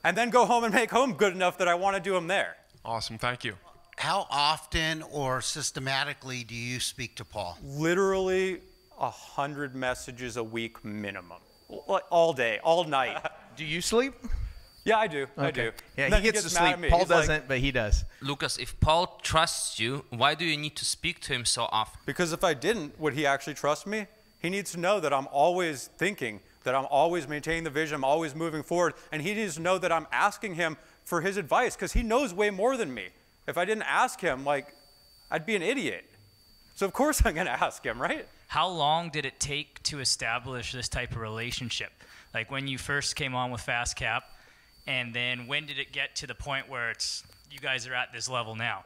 and 0.04 0.16
then 0.16 0.30
go 0.30 0.46
home 0.46 0.66
and 0.66 0.74
make 0.74 0.92
home 0.92 1.14
good 1.14 1.34
enough 1.34 1.58
that 1.58 1.68
I 1.68 1.76
want 1.76 1.96
to 1.96 2.02
do 2.02 2.14
them 2.14 2.28
there. 2.28 2.58
Awesome. 2.84 3.18
Thank 3.18 3.44
you. 3.44 3.56
How 3.98 4.28
often 4.30 5.04
or 5.04 5.42
systematically 5.42 6.44
do 6.44 6.54
you 6.54 6.82
speak 6.82 7.16
to 7.16 7.26
Paul? 7.26 7.58
Literally 7.64 8.60
100 8.98 9.76
messages 9.76 10.38
a 10.38 10.44
week 10.44 10.84
minimum. 10.84 11.40
All 11.70 12.34
day, 12.34 12.60
all 12.64 12.84
night. 12.84 13.18
do 13.58 13.66
you 13.66 13.82
sleep? 13.82 14.14
Yeah, 14.86 15.00
I 15.00 15.08
do. 15.08 15.24
Okay. 15.24 15.48
I 15.48 15.52
do. 15.52 15.72
Yeah, 15.98 16.06
he 16.06 16.10
gets, 16.10 16.16
he 16.16 16.32
gets, 16.32 16.44
to 16.44 16.50
sleep. 16.50 16.90
Paul 16.92 17.00
He's 17.00 17.08
doesn't, 17.08 17.34
like, 17.34 17.48
but 17.48 17.58
he 17.58 17.72
does. 17.72 18.06
Lukas, 18.22 18.58
if 18.58 18.80
Paul 18.80 19.20
trusts 19.24 19.80
you, 19.80 20.06
why 20.12 20.36
do 20.36 20.46
you 20.46 20.56
need 20.56 20.76
to 20.76 20.86
speak 20.86 21.20
to 21.22 21.34
him 21.34 21.44
so 21.44 21.68
often? 21.72 22.00
Because 22.06 22.32
if 22.34 22.44
I 22.44 22.54
didn't, 22.54 23.00
would 23.00 23.14
he 23.14 23.26
actually 23.26 23.56
trust 23.56 23.88
me? 23.88 24.06
He 24.40 24.52
needs 24.52 24.72
to 24.74 24.80
know 24.80 25.00
that 25.00 25.12
I'm 25.12 25.28
always 25.32 25.88
thinking, 25.98 26.40
that 26.66 26.76
I'm 26.76 26.86
always 26.92 27.28
maintaining 27.28 27.64
the 27.64 27.72
vision, 27.72 27.96
I'm 27.96 28.04
always 28.04 28.36
moving 28.36 28.62
forward, 28.62 28.94
and 29.12 29.24
he 29.24 29.34
needs 29.34 29.56
to 29.56 29.62
know 29.62 29.80
that 29.80 29.92
I'm 29.92 30.06
asking 30.12 30.54
him 30.54 30.78
for 31.04 31.22
his 31.22 31.38
advice 31.38 31.76
because 31.76 31.94
he 31.94 32.04
knows 32.04 32.32
way 32.32 32.52
more 32.52 32.78
than 32.78 32.94
me. 32.94 33.08
If 33.48 33.58
I 33.58 33.66
didn't 33.66 33.84
ask 33.84 34.22
him, 34.22 34.46
like, 34.46 34.68
I'd 35.32 35.48
be 35.48 35.56
an 35.56 35.64
idiot. 35.64 36.06
So 36.76 36.86
of 36.86 36.94
course 36.94 37.22
I'm 37.26 37.34
going 37.34 37.48
to 37.48 37.64
ask 37.64 37.84
him, 37.84 38.00
right? 38.00 38.28
How 38.48 38.68
long 38.68 39.10
did 39.10 39.26
it 39.26 39.40
take 39.40 39.82
to 39.84 40.00
establish 40.00 40.72
this 40.72 40.88
type 40.88 41.12
of 41.12 41.18
relationship? 41.18 41.92
Like 42.34 42.52
when 42.52 42.68
you 42.68 42.78
first 42.78 43.16
came 43.16 43.34
on 43.34 43.52
with 43.52 43.62
FastCap, 43.66 44.22
and 44.88 45.14
then 45.14 45.48
when 45.48 45.66
did 45.66 45.80
it 45.80 45.92
get 45.92 46.16
to 46.18 46.28
the 46.28 46.36
point 46.36 46.70
where 46.70 46.92
it's 46.92 47.24
you 47.50 47.60
guys 47.60 47.88
are 47.88 47.94
at 47.94 48.14
this 48.14 48.30
level 48.30 48.56
now? 48.56 48.84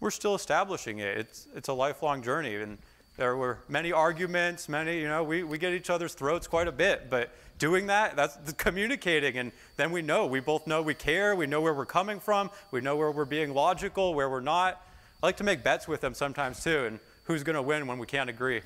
We're 0.00 0.10
still 0.10 0.34
establishing 0.34 0.98
it. 0.98 1.18
It's 1.18 1.46
it's 1.54 1.68
a 1.68 1.72
lifelong 1.72 2.22
journey, 2.22 2.56
and 2.56 2.78
there 3.16 3.36
were 3.36 3.58
many 3.68 3.92
arguments, 3.92 4.68
many 4.68 5.00
you 5.00 5.08
know 5.08 5.22
we, 5.22 5.42
we 5.42 5.58
get 5.58 5.72
each 5.72 5.90
other's 5.90 6.14
throats 6.14 6.46
quite 6.46 6.68
a 6.68 6.72
bit, 6.72 7.10
but 7.10 7.30
doing 7.58 7.86
that 7.88 8.16
that's 8.16 8.52
communicating, 8.54 9.36
and 9.36 9.52
then 9.76 9.92
we 9.92 10.02
know 10.02 10.26
we 10.26 10.40
both 10.40 10.66
know 10.66 10.82
we 10.82 10.94
care, 10.94 11.36
we 11.36 11.46
know 11.46 11.60
where 11.60 11.74
we're 11.74 11.86
coming 11.86 12.18
from, 12.18 12.50
we 12.70 12.80
know 12.80 12.96
where 12.96 13.10
we're 13.10 13.24
being 13.24 13.52
logical, 13.52 14.14
where 14.14 14.30
we're 14.30 14.40
not. 14.40 14.80
I 15.22 15.26
like 15.26 15.36
to 15.36 15.44
make 15.44 15.62
bets 15.62 15.86
with 15.86 16.00
them 16.00 16.14
sometimes 16.14 16.64
too, 16.64 16.86
and 16.86 16.98
who's 17.24 17.42
going 17.42 17.54
to 17.54 17.62
win 17.62 17.86
when 17.86 17.98
we 17.98 18.06
can't 18.06 18.30
agree. 18.30 18.62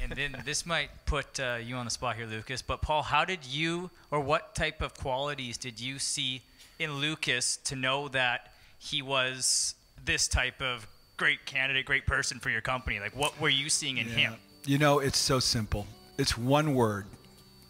And 0.00 0.12
then 0.12 0.42
this 0.44 0.64
might 0.64 0.90
put 1.04 1.38
uh, 1.38 1.58
you 1.62 1.76
on 1.76 1.84
the 1.84 1.90
spot 1.90 2.16
here, 2.16 2.26
Lukas. 2.26 2.62
But 2.62 2.80
Paul, 2.80 3.02
how 3.02 3.24
did 3.24 3.44
you, 3.44 3.90
or 4.10 4.20
what 4.20 4.54
type 4.54 4.80
of 4.80 4.94
qualities 4.94 5.58
did 5.58 5.80
you 5.80 5.98
see 5.98 6.42
in 6.78 6.94
Lukas 6.94 7.58
to 7.64 7.76
know 7.76 8.08
that 8.08 8.52
he 8.78 9.02
was 9.02 9.74
this 10.04 10.28
type 10.28 10.62
of 10.62 10.86
great 11.16 11.44
candidate, 11.44 11.84
great 11.84 12.06
person 12.06 12.38
for 12.38 12.48
your 12.48 12.62
company? 12.62 13.00
Like, 13.00 13.14
what 13.14 13.38
were 13.40 13.48
you 13.50 13.68
seeing 13.68 13.98
in 13.98 14.08
yeah. 14.08 14.14
him? 14.14 14.34
You 14.64 14.78
know, 14.78 15.00
it's 15.00 15.18
so 15.18 15.38
simple. 15.38 15.86
It's 16.16 16.38
one 16.38 16.74
word, 16.74 17.06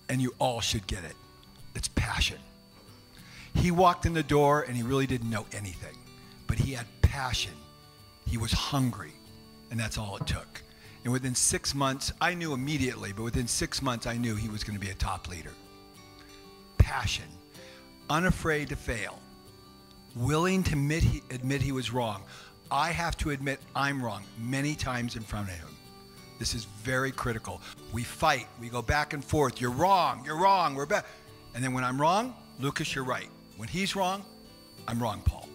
and 0.09 0.23
you 0.23 0.35
all 0.39 0.61
should 0.61 0.87
get 0.87 1.05
it. 1.05 1.15
It's 1.75 1.89
passion. 1.89 2.39
He 3.55 3.71
walked 3.71 4.07
in 4.07 4.13
the 4.15 4.23
door 4.23 4.63
and 4.63 4.77
he 4.77 4.83
really 4.83 5.07
didn't 5.07 5.31
know 5.31 5.47
anything, 5.53 5.97
but 6.47 6.59
he 6.59 6.73
had 6.73 6.87
passion. 7.03 7.53
He 8.27 8.39
was 8.39 8.53
hungry, 8.53 9.13
and 9.71 9.81
that's 9.81 9.99
all 9.99 10.17
it 10.17 10.27
took. 10.27 10.63
And 11.05 11.13
within 11.13 11.35
six 11.35 11.75
months, 11.75 12.13
I 12.21 12.35
knew 12.35 12.53
immediately, 12.53 13.13
but 13.13 13.23
within 13.23 13.47
six 13.47 13.81
months, 13.81 14.07
I 14.07 14.17
knew 14.17 14.35
he 14.37 14.49
was 14.49 14.65
going 14.65 14.79
to 14.79 14.85
be 14.85 14.91
a 14.91 14.95
top 14.95 15.29
leader. 15.29 15.53
Passion, 16.77 17.25
unafraid 18.11 18.69
to 18.71 18.77
fail, 18.77 19.19
willing 20.17 20.63
to 20.65 20.73
admit 20.73 21.03
he, 21.03 21.23
admit 21.31 21.63
he 21.63 21.73
was 21.73 21.93
wrong. 21.93 22.23
I 22.71 22.91
have 22.91 23.17
to 23.19 23.31
admit 23.31 23.61
I'm 23.75 24.05
wrong 24.05 24.25
many 24.39 24.75
times 24.75 25.17
in 25.17 25.23
front 25.23 25.49
of 25.49 25.55
him. 25.55 25.69
This 26.39 26.55
is 26.55 26.65
very 26.65 27.11
critical. 27.11 27.61
We 27.93 28.05
fight, 28.05 28.47
we 28.61 28.69
go 28.69 28.83
back 28.83 29.13
and 29.13 29.25
forth. 29.25 29.61
You're 29.61 29.71
wrong, 29.71 30.23
you're 30.25 30.39
wrong, 30.39 30.75
we're 30.75 30.87
back. 30.87 31.07
And 31.55 31.65
then 31.65 31.73
when 31.73 31.85
I'm 31.85 32.01
wrong, 32.01 32.35
Lukas, 32.61 32.95
you're 32.95 33.05
right. 33.05 33.29
When 33.57 33.69
he's 33.69 33.97
wrong, 33.97 34.25
I'm 34.87 35.03
wrong, 35.03 35.23
Paul. 35.25 35.49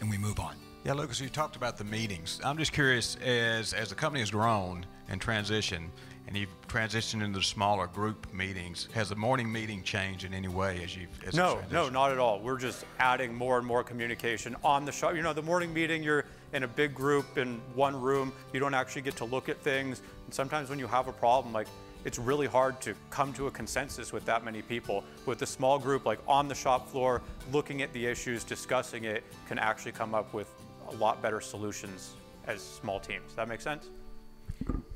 And 0.00 0.10
we 0.10 0.18
move 0.18 0.38
on. 0.38 0.54
Yeah, 0.88 0.94
Lukas, 0.94 1.20
you 1.20 1.28
talked 1.28 1.54
about 1.54 1.76
the 1.76 1.84
meetings. 1.84 2.40
I'm 2.42 2.56
just 2.56 2.72
curious, 2.72 3.16
as 3.16 3.74
as 3.74 3.90
the 3.90 3.94
company 3.94 4.20
has 4.20 4.30
grown 4.30 4.86
and 5.10 5.20
transitioned, 5.20 5.88
and 6.26 6.34
you've 6.34 6.48
transitioned 6.66 7.22
into 7.22 7.42
smaller 7.42 7.86
group 7.86 8.32
meetings. 8.32 8.88
Has 8.94 9.10
the 9.10 9.14
morning 9.14 9.52
meeting 9.52 9.82
changed 9.82 10.24
in 10.24 10.32
any 10.32 10.48
way 10.48 10.80
as 10.82 10.96
you've 10.96 11.10
as 11.26 11.34
No, 11.34 11.60
no, 11.70 11.90
not 11.90 12.10
at 12.10 12.16
all. 12.16 12.40
We're 12.40 12.56
just 12.56 12.86
adding 13.00 13.34
more 13.34 13.58
and 13.58 13.66
more 13.66 13.84
communication 13.84 14.56
on 14.64 14.86
the 14.86 14.92
shop. 14.92 15.14
You 15.14 15.20
know, 15.20 15.34
the 15.34 15.42
morning 15.42 15.74
meeting, 15.74 16.02
you're 16.02 16.24
in 16.54 16.62
a 16.62 16.68
big 16.68 16.94
group 16.94 17.36
in 17.36 17.60
one 17.74 18.00
room. 18.00 18.32
You 18.54 18.60
don't 18.60 18.72
actually 18.72 19.02
get 19.02 19.16
to 19.16 19.26
look 19.26 19.50
at 19.50 19.60
things. 19.60 20.00
And 20.24 20.32
sometimes 20.32 20.70
when 20.70 20.78
you 20.78 20.86
have 20.86 21.06
a 21.06 21.12
problem, 21.12 21.52
like 21.52 21.68
it's 22.06 22.18
really 22.18 22.46
hard 22.46 22.80
to 22.80 22.94
come 23.10 23.34
to 23.34 23.46
a 23.48 23.50
consensus 23.50 24.10
with 24.10 24.24
that 24.24 24.42
many 24.42 24.62
people. 24.62 25.04
With 25.26 25.42
a 25.42 25.46
small 25.46 25.78
group, 25.78 26.06
like 26.06 26.20
on 26.26 26.48
the 26.48 26.54
shop 26.54 26.88
floor, 26.88 27.20
looking 27.52 27.82
at 27.82 27.92
the 27.92 28.06
issues, 28.06 28.42
discussing 28.42 29.04
it, 29.04 29.22
can 29.48 29.58
actually 29.58 29.92
come 29.92 30.14
up 30.14 30.32
with 30.32 30.48
a 30.88 30.96
lot 30.96 31.22
better 31.22 31.40
solutions 31.40 32.14
as 32.46 32.62
small 32.62 33.00
teams. 33.00 33.34
That 33.34 33.48
make 33.48 33.60
sense? 33.60 33.88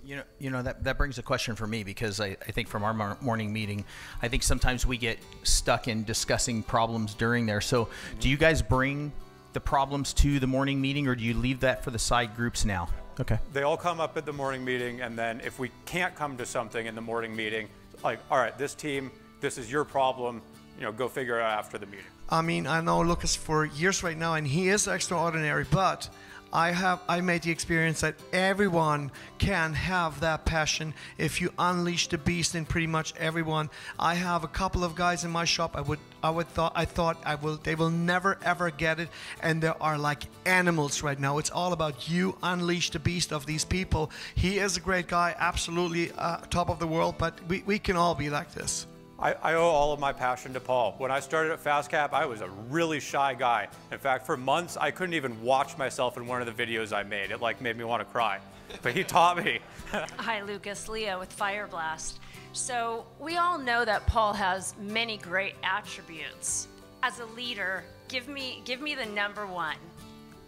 You 0.05 0.16
know, 0.16 0.22
you 0.40 0.50
know 0.50 0.62
that, 0.62 0.83
that 0.85 0.98
brings 0.98 1.18
a 1.18 1.22
question 1.22 1.55
for 1.55 1.66
me 1.66 1.85
because 1.85 2.20
I, 2.20 2.37
I 2.46 2.50
think 2.50 2.66
from 2.66 2.83
our 2.83 2.92
mor- 2.92 3.16
morning 3.20 3.52
meeting, 3.52 3.85
I 4.20 4.28
think 4.28 4.42
sometimes 4.42 4.85
we 4.85 4.96
get 4.96 5.18
stuck 5.44 5.87
in 5.87 6.02
discussing 6.05 6.62
problems 6.62 7.14
during 7.14 7.46
there. 7.46 7.61
So, 7.61 7.88
do 8.18 8.28
you 8.28 8.37
guys 8.37 8.61
bring 8.62 9.12
the 9.52 9.61
problems 9.61 10.12
to 10.14 10.40
the 10.40 10.46
morning 10.46 10.81
meeting, 10.81 11.07
or 11.07 11.14
do 11.14 11.22
you 11.22 11.35
leave 11.35 11.61
that 11.61 11.85
for 11.85 11.90
the 11.90 11.98
side 11.98 12.35
groups 12.35 12.64
now? 12.64 12.88
Okay. 13.20 13.38
They 13.52 13.62
all 13.62 13.76
come 13.76 14.00
up 14.00 14.16
at 14.16 14.26
the 14.26 14.33
morning 14.33 14.64
meeting, 14.64 15.02
and 15.02 15.16
then 15.16 15.40
if 15.44 15.59
we 15.59 15.70
can't 15.85 16.14
come 16.14 16.37
to 16.38 16.46
something 16.46 16.87
in 16.87 16.94
the 16.94 17.00
morning 17.00 17.37
meeting, 17.37 17.68
like, 18.02 18.18
all 18.31 18.38
right, 18.38 18.57
this 18.59 18.74
team, 18.74 19.11
this 19.40 19.59
is 19.59 19.70
your 19.70 19.85
problem, 19.85 20.42
you 20.76 20.83
know, 20.83 20.92
go 20.92 21.09
figure 21.09 21.38
it 21.38 21.42
out 21.42 21.59
after 21.59 21.78
the 21.78 21.87
meeting. 21.87 22.07
I 22.33 22.40
mean, 22.40 22.66
I 22.66 22.81
know 22.81 23.03
Lukas 23.03 23.37
for 23.37 23.66
years 23.66 24.03
right 24.03 24.16
now, 24.16 24.35
and 24.35 24.47
he 24.47 24.71
is 24.71 24.88
extraordinary. 24.88 25.66
But 25.71 26.09
I 26.51 26.71
have 26.71 27.01
I 27.07 27.21
made 27.21 27.42
the 27.42 27.51
experience 27.51 28.01
that 28.01 28.14
everyone 28.33 29.11
can 29.37 29.75
have 29.75 30.18
that 30.21 30.47
passion 30.47 30.95
if 31.18 31.42
you 31.42 31.53
unleash 31.59 32.09
the 32.09 32.16
beast 32.16 32.55
in 32.55 32.64
pretty 32.64 32.87
much 32.87 33.12
everyone. 33.18 33.68
I 33.99 34.14
have 34.14 34.45
a 34.45 34.49
couple 34.49 34.83
of 34.83 34.95
guys 34.95 35.25
in 35.25 35.31
my 35.31 35.45
shop. 35.45 35.77
I 35.77 35.83
would 35.83 35.99
I 36.23 36.31
would 36.31 36.49
thought 36.49 36.73
I 36.75 36.87
thought 36.87 37.18
I 37.27 37.35
will 37.35 37.59
they 37.59 37.75
will 37.75 37.90
never 37.90 38.38
ever 38.42 38.71
get 38.71 38.99
it, 38.99 39.11
and 39.42 39.62
they 39.62 39.73
are 39.79 39.99
like 39.99 40.23
animals 40.47 41.03
right 41.03 41.21
now. 41.21 41.37
It's 41.37 41.51
all 41.51 41.75
about 41.75 42.09
you 42.09 42.38
unleash 42.42 42.92
the 42.92 42.99
beast 42.99 43.33
of 43.33 43.45
these 43.45 43.66
people. 43.66 44.11
He 44.35 44.59
is 44.59 44.79
a 44.79 44.81
great 44.81 45.07
guy, 45.07 45.35
absolutely 45.38 46.12
uh, 46.16 46.38
top 46.49 46.71
of 46.71 46.79
the 46.79 46.87
world. 46.87 47.16
But 47.18 47.35
we 47.47 47.62
we 47.66 47.79
can 47.79 47.97
all 47.97 48.14
be 48.14 48.31
like 48.31 48.55
this. 48.55 48.87
I, 49.23 49.35
I 49.41 49.55
owe 49.55 49.63
all 49.63 49.93
of 49.93 50.01
my 50.01 50.13
passion 50.13 50.53
to 50.55 50.61
Paul. 50.61 50.97
When 50.99 51.13
I 51.13 51.21
started 51.21 51.53
at 51.53 51.63
FastCap, 51.63 52.13
I 52.13 52.27
was 52.27 52.41
a 52.41 52.49
really 52.69 52.99
shy 52.99 53.35
guy. 53.35 53.69
In 53.93 53.99
fact, 53.99 54.27
for 54.27 54.37
months, 54.37 54.77
I 54.77 54.91
couldn't 54.91 55.15
even 55.15 55.41
watch 55.43 55.79
myself 55.79 56.17
in 56.17 56.27
one 56.27 56.43
of 56.43 56.57
the 56.57 56.67
videos 56.67 56.93
I 56.93 57.05
made. 57.05 57.31
It 57.31 57.41
like 57.41 57.61
made 57.61 57.79
me 57.79 57.85
want 57.85 58.01
to 58.01 58.05
cry. 58.05 58.41
But 58.83 58.95
he 58.95 59.05
taught 59.05 59.45
me. 59.45 59.61
Hi, 60.19 60.43
Lukas. 60.43 60.89
Leah 60.89 61.17
with 61.17 61.37
Fireblast. 61.37 62.15
So, 62.53 63.07
we 63.21 63.37
all 63.37 63.59
know 63.59 63.85
that 63.85 64.07
Paul 64.09 64.33
has 64.33 64.75
many 64.81 65.19
great 65.19 65.55
attributes. 65.63 66.67
As 67.05 67.21
a 67.21 67.27
leader, 67.27 67.85
give 68.09 68.27
me 68.27 68.61
give 68.65 68.81
me 68.81 68.97
the 68.97 69.07
number 69.07 69.47
one. 69.47 69.77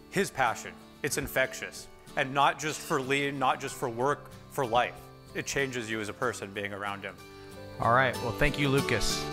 His 0.09 0.29
passion, 0.29 0.73
it's 1.01 1.17
infectious. 1.17 1.87
And 2.17 2.33
not 2.33 2.59
just 2.59 2.79
for 2.79 3.01
lean, 3.01 3.39
not 3.39 3.61
just 3.61 3.75
for 3.75 3.89
work, 3.89 4.29
for 4.51 4.65
life. 4.65 4.95
It 5.33 5.45
changes 5.45 5.89
you 5.89 6.01
as 6.01 6.09
a 6.09 6.13
person 6.13 6.51
being 6.53 6.73
around 6.73 7.03
him. 7.03 7.15
All 7.79 7.93
right. 7.93 8.15
Well, 8.23 8.31
thank 8.31 8.57
you, 8.57 8.69
Lukas. 8.69 9.23